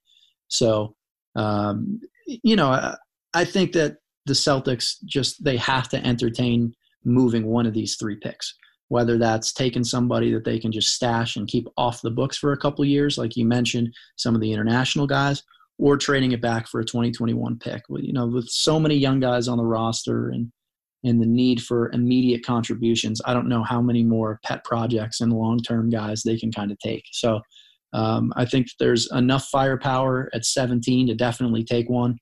[0.47, 0.95] so
[1.35, 2.95] um, you know
[3.33, 6.73] I, think that the celtics just they have to entertain
[7.03, 8.55] moving one of these three picks
[8.89, 12.51] whether that's taking somebody that they can just stash and keep off the books for
[12.51, 15.43] a couple years, like you mentioned, some of the international guys,
[15.77, 17.83] or trading it back for a 2021 pick.
[17.89, 20.51] Well, You know, with so many young guys on the roster and
[21.03, 25.31] and the need for immediate contributions, I don't know how many more pet projects and
[25.31, 27.03] long term guys they can kind of take.
[27.11, 27.41] So
[27.95, 32.17] um, I think there's enough firepower at 17 to definitely take one,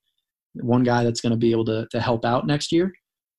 [0.54, 2.92] one guy that's going to be able to to help out next year.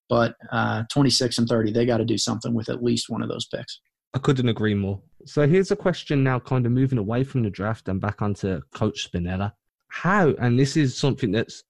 [0.09, 3.29] But uh, 26 and 30, they got to do something with at least one of
[3.29, 3.79] those picks.
[4.13, 5.01] I couldn't agree more.
[5.25, 8.61] So here's a question now, kind of moving away from the draft and back onto
[8.73, 9.53] Coach Spinella.
[9.88, 11.63] How, and this is something that's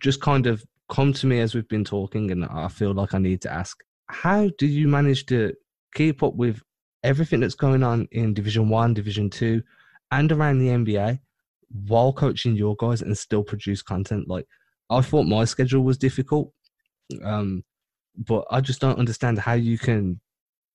[0.00, 3.18] just kind of come to me as we've been talking, and I feel like I
[3.18, 5.52] need to ask how do you manage to
[5.94, 6.62] keep up with
[7.02, 9.62] everything that's going on in Division One, Division Two,
[10.12, 11.18] and around the NBA
[11.88, 14.28] while coaching your guys and still produce content?
[14.28, 14.46] Like,
[14.90, 16.52] I thought my schedule was difficult.
[17.24, 17.64] Um,
[18.16, 20.20] but I just don't understand how you can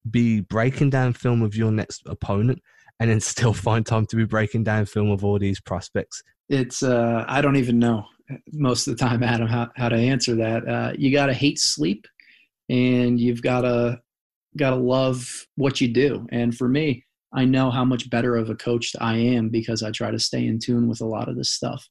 [0.10, 2.62] be breaking down film of your next opponent
[3.00, 6.22] and then still find time to be breaking down film of all these prospects.
[6.50, 8.06] It's uh, I don't even know
[8.52, 10.68] most of the time, Adam, how, how to answer that.
[10.68, 12.06] Uh, you got to hate sleep,
[12.70, 14.00] and you've got to
[14.56, 16.26] got to love what you do.
[16.32, 19.92] And for me, I know how much better of a coach I am because I
[19.92, 21.88] try to stay in tune with a lot of this stuff.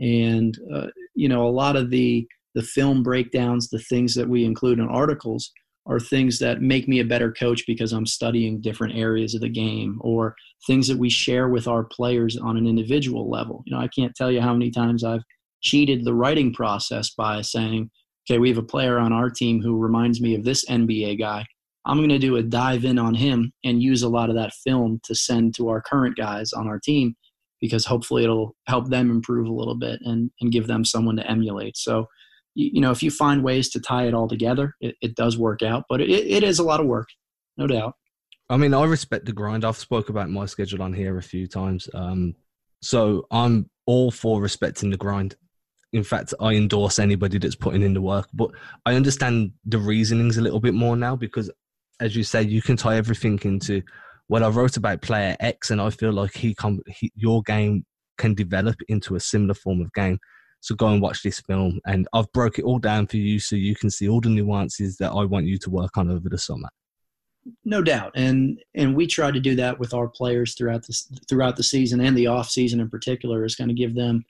[0.00, 4.44] And uh, you know, a lot of the the film breakdowns, the things that we
[4.44, 5.50] include in articles
[5.86, 9.48] are things that make me a better coach because I'm studying different areas of the
[9.48, 13.62] game or things that we share with our players on an individual level.
[13.66, 15.24] You know, I can't tell you how many times I've
[15.60, 17.90] cheated the writing process by saying,
[18.24, 21.44] okay, we have a player on our team who reminds me of this NBA guy.
[21.84, 24.52] I'm going to do a dive in on him and use a lot of that
[24.52, 27.16] film to send to our current guys on our team
[27.60, 31.28] because hopefully it'll help them improve a little bit and, and give them someone to
[31.28, 31.76] emulate.
[31.76, 32.06] So
[32.54, 35.62] you know, if you find ways to tie it all together, it, it does work
[35.62, 35.84] out.
[35.88, 37.08] But it, it is a lot of work,
[37.56, 37.94] no doubt.
[38.50, 39.64] I mean, I respect the grind.
[39.64, 41.88] I've spoke about my schedule on here a few times.
[41.94, 42.34] Um,
[42.82, 45.36] so I'm all for respecting the grind.
[45.92, 48.28] In fact, I endorse anybody that's putting in the work.
[48.34, 48.50] But
[48.84, 51.50] I understand the reasonings a little bit more now because,
[52.02, 53.80] as you say, you can tie everything into.
[54.28, 57.84] Well, I wrote about player X, and I feel like he, come, he your game
[58.18, 60.18] can develop into a similar form of game.
[60.60, 61.80] So go and watch this film.
[61.86, 64.96] And I've broke it all down for you so you can see all the nuances
[64.98, 66.68] that I want you to work on over the summer.
[67.64, 70.96] No doubt, and and we try to do that with our players throughout the
[71.28, 74.24] throughout the season and the off season in particular is going to give them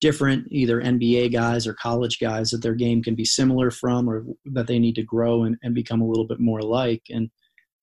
[0.00, 4.24] different either NBA guys or college guys that their game can be similar from or
[4.46, 7.02] that they need to grow and, and become a little bit more like.
[7.10, 7.30] And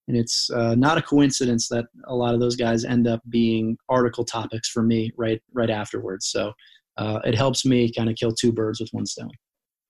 [0.10, 3.78] and it's uh, not a coincidence that a lot of those guys end up being
[3.88, 6.28] article topics for me right right afterwards.
[6.28, 6.54] So
[6.98, 9.32] uh, it helps me kind of kill two birds with one stone.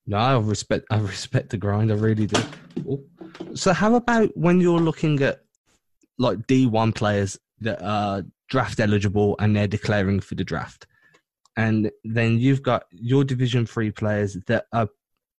[0.05, 0.85] No, I respect.
[0.91, 1.91] I respect the grind.
[1.91, 2.41] I really do.
[2.79, 3.05] Ooh.
[3.55, 5.39] So, how about when you're looking at
[6.17, 10.85] like D1 players that are draft eligible and they're declaring for the draft,
[11.55, 14.89] and then you've got your Division Three players that are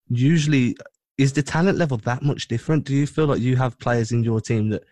[0.08, 0.76] usually
[1.16, 2.84] is the talent level that much different?
[2.84, 4.84] Do you feel like you have players in your team that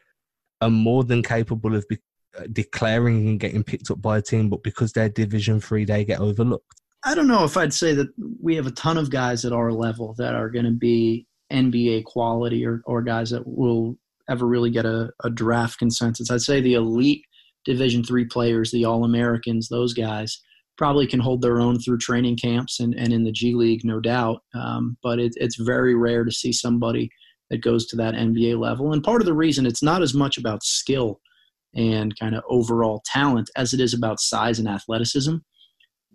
[0.61, 1.99] are more than capable of be-
[2.39, 6.05] uh, declaring and getting picked up by a team, but because they're Division Three, they
[6.05, 6.81] get overlooked?
[7.05, 8.09] I don't know if I'd say that
[8.41, 12.05] we have a ton of guys at our level that are going to be NBA
[12.05, 13.99] quality or, or guys that will
[14.29, 16.31] ever really get a, a draft consensus.
[16.31, 17.25] I'd say the elite
[17.65, 20.41] Division three players, the All Americans, those guys
[20.83, 24.01] probably can hold their own through training camps and, and in the G League, no
[24.01, 24.43] doubt.
[24.53, 27.09] Um, but it, it's very rare to see somebody
[27.51, 28.93] that goes to that NBA level.
[28.93, 31.21] And part of the reason it's not as much about skill
[31.73, 35.35] and kind of overall talent as it is about size and athleticism.
[35.35, 35.41] You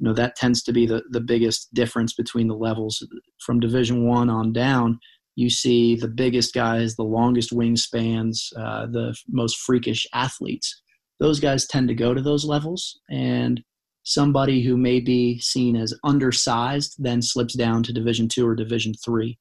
[0.02, 3.02] know that tends to be the, the biggest difference between the levels
[3.40, 5.00] from Division One on down.
[5.38, 10.82] You see the biggest guys, the longest wingspans, uh, the most freakish athletes.
[11.22, 13.64] Those guys tend to go to those levels, and
[14.08, 18.94] somebody who may be seen as undersized then slips down to division two or division
[18.94, 19.38] three.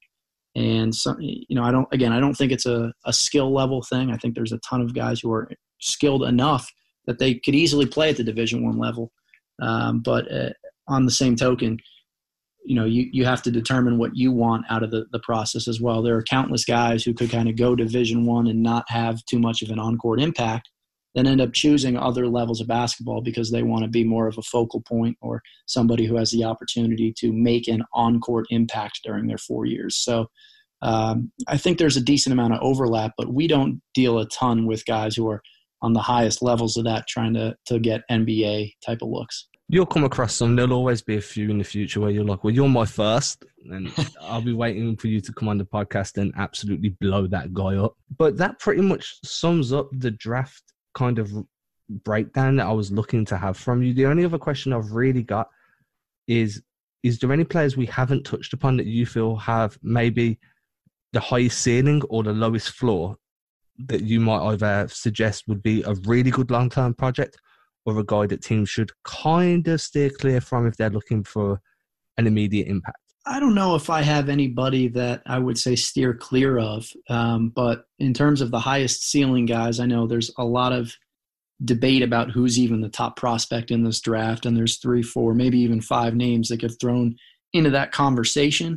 [0.57, 3.83] And so you know i don't again i don't think it's a, a skill level
[3.83, 4.11] thing.
[4.11, 5.49] I think there's a ton of guys who are
[5.81, 6.69] skilled enough
[7.07, 9.13] that they could easily play at the division one level.
[9.63, 10.51] Um, but uh,
[10.89, 11.79] on the same token
[12.65, 15.69] you know you, you have to determine what you want out of the, the process
[15.69, 16.03] as well.
[16.03, 19.39] There are countless guys who could kind of go division one and not have too
[19.39, 20.69] much of an on-court impact
[21.17, 24.37] then end up choosing other levels of basketball because they want to be more of
[24.37, 29.01] a focal point or somebody who has the opportunity to make an on court impact
[29.03, 29.97] during their four years.
[29.97, 30.27] So
[30.83, 34.67] um, I think there's a decent amount of overlap, but we don't deal a ton
[34.67, 35.43] with guys who are
[35.81, 39.49] on the highest levels of that trying to, to get NBA type of looks.
[39.69, 40.55] You'll come across some.
[40.55, 43.45] There'll always be a few in the future where you're like, well, you're my first,
[43.65, 43.91] and
[44.21, 47.77] I'll be waiting for you to come on the podcast and absolutely blow that guy
[47.77, 47.97] up.
[48.17, 50.63] But that pretty much sums up the draft
[50.97, 51.31] kind of
[51.89, 53.95] breakdown that I was looking to have from you.
[53.95, 55.49] The only other question I've really got
[56.27, 56.63] is
[57.05, 60.41] is there any players we haven't touched upon that you feel have maybe
[61.13, 63.17] the highest ceiling or the lowest floor
[63.87, 67.37] that you might either suggest would be a really good long term project
[67.85, 71.61] or a guy that teams should kind of steer clear from if they're looking for
[72.17, 72.99] an immediate impact?
[73.27, 77.49] I don't know if I have anybody that I would say steer clear of, um,
[77.49, 80.95] but in terms of the highest ceiling guys, I know there's a lot of
[81.65, 85.59] debate about who's even the top prospect in this draft, and there's three, four, maybe
[85.59, 87.17] even five names that get thrown
[87.53, 88.77] into that conversation.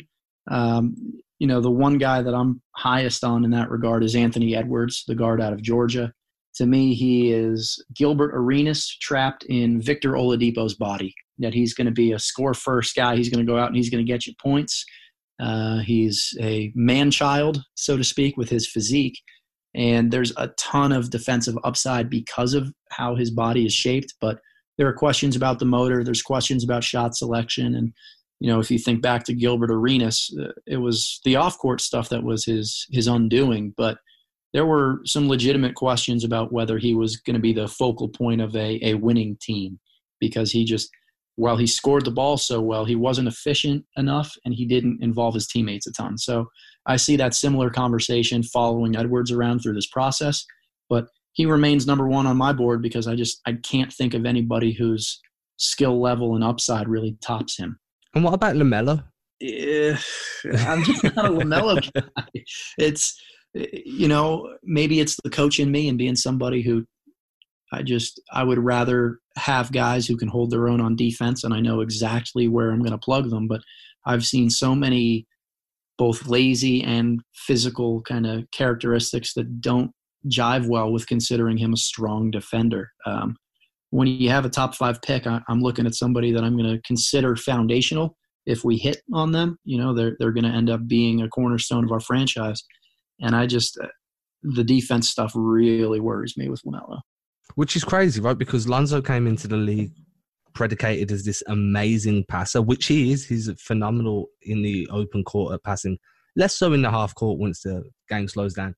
[0.50, 0.96] Um,
[1.38, 5.04] you know, the one guy that I'm highest on in that regard is Anthony Edwards,
[5.08, 6.12] the guard out of Georgia.
[6.56, 11.92] To me, he is Gilbert Arenas trapped in Victor Oladipo's body that he's going to
[11.92, 13.16] be a score first guy.
[13.16, 14.86] He's going to go out and he's going to get you points.
[15.40, 19.18] Uh, he's a man child, so to speak, with his physique.
[19.74, 24.16] And there's a ton of defensive upside because of how his body is shaped.
[24.20, 24.40] But
[24.78, 27.76] there are questions about the motor, there's questions about shot selection.
[27.76, 27.94] And,
[28.40, 31.82] you know, if you think back to Gilbert Arenas, uh, it was the off court
[31.82, 33.74] stuff that was his, his undoing.
[33.78, 33.98] But
[34.54, 38.42] there were some legitimate questions about whether he was going to be the focal point
[38.42, 39.80] of a, a winning team
[40.20, 40.90] because he just
[41.40, 45.34] while he scored the ball so well, he wasn't efficient enough and he didn't involve
[45.34, 46.18] his teammates a ton.
[46.18, 46.50] So
[46.86, 50.46] I see that similar conversation following Edwards around through this process.
[50.90, 54.26] But he remains number one on my board because I just I can't think of
[54.26, 55.22] anybody whose
[55.56, 57.80] skill level and upside really tops him.
[58.14, 59.06] And what about Lamelo?
[59.40, 59.98] Yeah,
[60.68, 62.44] I'm just not a Lamelo guy.
[62.78, 63.18] It's
[63.54, 66.86] you know maybe it's the coach in me and being somebody who
[67.72, 71.54] I just I would rather have guys who can hold their own on defense, and
[71.54, 73.48] I know exactly where I'm going to plug them.
[73.48, 73.62] But
[74.06, 75.26] I've seen so many
[75.98, 79.92] both lazy and physical kind of characteristics that don't
[80.28, 82.92] jive well with considering him a strong defender.
[83.06, 83.36] Um,
[83.92, 86.72] when you have a top five pick, I, am looking at somebody that I'm going
[86.72, 88.16] to consider foundational.
[88.46, 91.30] If we hit on them, you know, they're they're going to end up being a
[91.30, 92.64] cornerstone of our franchise.
[93.22, 93.88] And I just uh,
[94.42, 97.02] the defense stuff really worries me with Lamelo.
[97.56, 98.38] Which is crazy, right?
[98.38, 99.92] Because Lonzo came into the league
[100.54, 103.26] predicated as this amazing passer, which he is.
[103.26, 105.98] He's phenomenal in the open court at passing,
[106.36, 108.76] less so in the half court once the game slows down.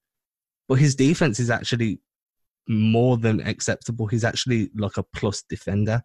[0.68, 2.00] But his defense is actually
[2.68, 4.08] more than acceptable.
[4.08, 6.02] He's actually like a plus defender.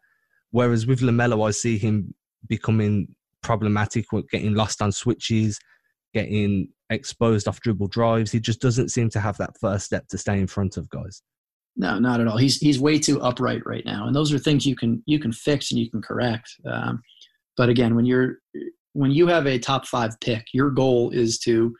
[0.50, 2.14] Whereas with LaMelo, I see him
[2.48, 5.58] becoming problematic with getting lost on switches,
[6.14, 8.32] getting exposed off dribble drives.
[8.32, 11.22] He just doesn't seem to have that first step to stay in front of guys.
[11.76, 12.38] No, not at all.
[12.38, 15.32] He's he's way too upright right now, and those are things you can you can
[15.32, 16.50] fix and you can correct.
[16.70, 17.02] Um,
[17.56, 18.38] But again, when you're
[18.94, 21.74] when you have a top five pick, your goal is to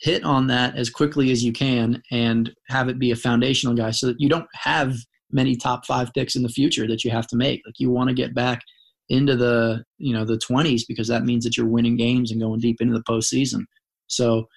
[0.00, 3.90] hit on that as quickly as you can and have it be a foundational guy
[3.90, 4.94] so that you don't have
[5.30, 7.62] many top five picks in the future that you have to make.
[7.64, 8.60] Like you want to get back
[9.08, 12.60] into the you know the 20s because that means that you're winning games and going
[12.60, 13.60] deep into the postseason.
[14.08, 14.48] So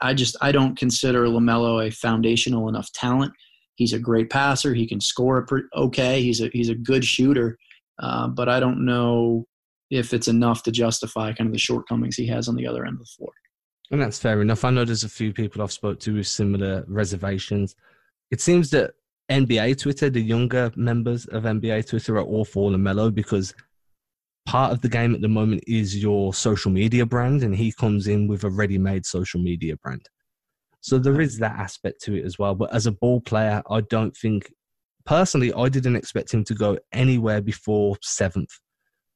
[0.00, 3.32] I just I don't consider Lamelo a foundational enough talent.
[3.76, 4.74] He's a great passer.
[4.74, 6.22] He can score okay.
[6.22, 7.58] He's a he's a good shooter,
[8.02, 9.46] uh, but I don't know
[9.90, 12.94] if it's enough to justify kind of the shortcomings he has on the other end
[12.94, 13.32] of the floor.
[13.90, 14.64] And that's fair enough.
[14.64, 17.76] I know there's a few people I've spoke to with similar reservations.
[18.32, 18.94] It seems that
[19.30, 23.54] NBA Twitter, the younger members of NBA Twitter, are all for Lamelo because
[24.46, 28.08] part of the game at the moment is your social media brand, and he comes
[28.08, 30.08] in with a ready-made social media brand.
[30.86, 32.54] So there is that aspect to it as well.
[32.54, 34.52] But as a ball player, I don't think
[35.04, 38.52] personally I didn't expect him to go anywhere before seventh.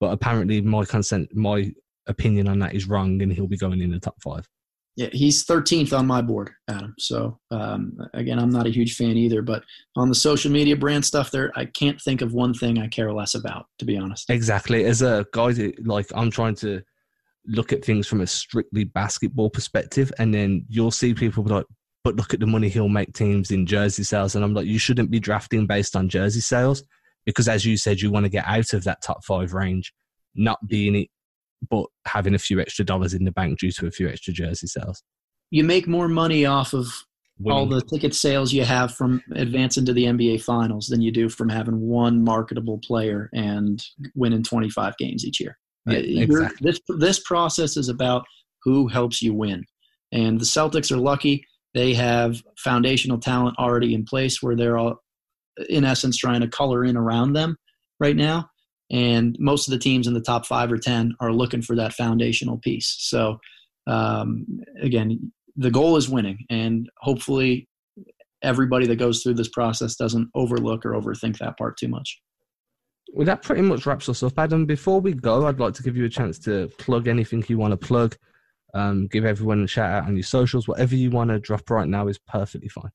[0.00, 1.70] But apparently my consent my
[2.08, 4.48] opinion on that is wrong and he'll be going in the top five.
[4.96, 6.92] Yeah, he's 13th on my board, Adam.
[6.98, 9.40] So um, again, I'm not a huge fan either.
[9.40, 9.62] But
[9.94, 13.12] on the social media brand stuff, there, I can't think of one thing I care
[13.12, 14.28] less about, to be honest.
[14.28, 14.86] Exactly.
[14.86, 16.82] As a guy, like I'm trying to
[17.46, 21.66] look at things from a strictly basketball perspective, and then you'll see people like,
[22.04, 24.78] "But look at the money he'll make teams in jersey sales," and I'm like, "You
[24.78, 26.82] shouldn't be drafting based on jersey sales."
[27.26, 29.92] Because as you said, you want to get out of that top five range,
[30.34, 31.08] not being it
[31.68, 34.66] but having a few extra dollars in the bank due to a few extra jersey
[34.66, 35.02] sales.
[35.50, 36.86] You make more money off of
[37.38, 37.58] Winning.
[37.58, 41.28] all the ticket sales you have from advancing to the NBA Finals than you do
[41.28, 43.84] from having one marketable player and
[44.14, 45.58] winning 25 games each year.
[45.86, 46.58] Yeah, exactly.
[46.60, 48.24] This this process is about
[48.62, 49.64] who helps you win,
[50.12, 54.96] and the Celtics are lucky; they have foundational talent already in place where they're all,
[55.68, 57.56] in essence, trying to color in around them
[57.98, 58.50] right now
[58.90, 61.92] and most of the teams in the top five or ten are looking for that
[61.92, 62.96] foundational piece.
[62.98, 63.38] So
[63.86, 64.46] um,
[64.82, 67.68] again, the goal is winning, and hopefully,
[68.42, 72.20] everybody that goes through this process doesn't overlook or overthink that part too much.
[73.12, 74.66] Well, that pretty much wraps us up, Adam.
[74.66, 77.72] Before we go, I'd like to give you a chance to plug anything you want
[77.72, 78.16] to plug.
[78.72, 80.68] Um, give everyone a shout out on your socials.
[80.68, 82.90] Whatever you want to drop right now is perfectly fine.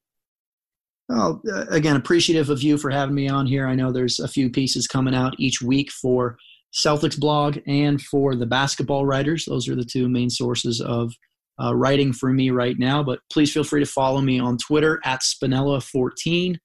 [1.09, 3.68] Well, uh, again, appreciative of you for having me on here.
[3.68, 6.38] I know there's a few pieces coming out each week for
[6.74, 9.45] Celtics blog and for the basketball writers.
[9.45, 11.13] Those are the two main sources of
[11.61, 13.03] uh, writing for me right now.
[13.03, 16.55] But please feel free to follow me on Twitter at Spinella14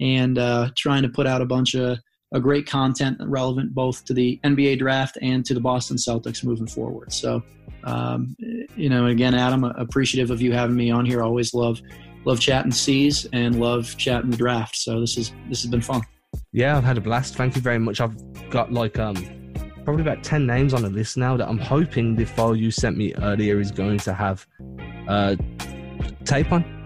[0.00, 1.98] and uh, trying to put out a bunch of
[2.32, 6.66] a great content relevant both to the NBA draft and to the Boston Celtics moving
[6.66, 7.12] forward.
[7.12, 7.42] So,
[7.84, 8.36] um,
[8.76, 11.22] you know, again, Adam, appreciative of you having me on here.
[11.22, 11.80] always love
[12.24, 14.76] love chatting C's and love chatting the draft.
[14.76, 16.02] So this is this has been fun.
[16.52, 17.36] Yeah, I've had a blast.
[17.36, 18.00] Thank you very much.
[18.00, 18.16] I've
[18.50, 19.16] got like um
[19.84, 22.96] probably about ten names on a list now that I'm hoping the file you sent
[22.98, 24.46] me earlier is going to have
[25.08, 25.36] uh
[26.24, 26.77] tape on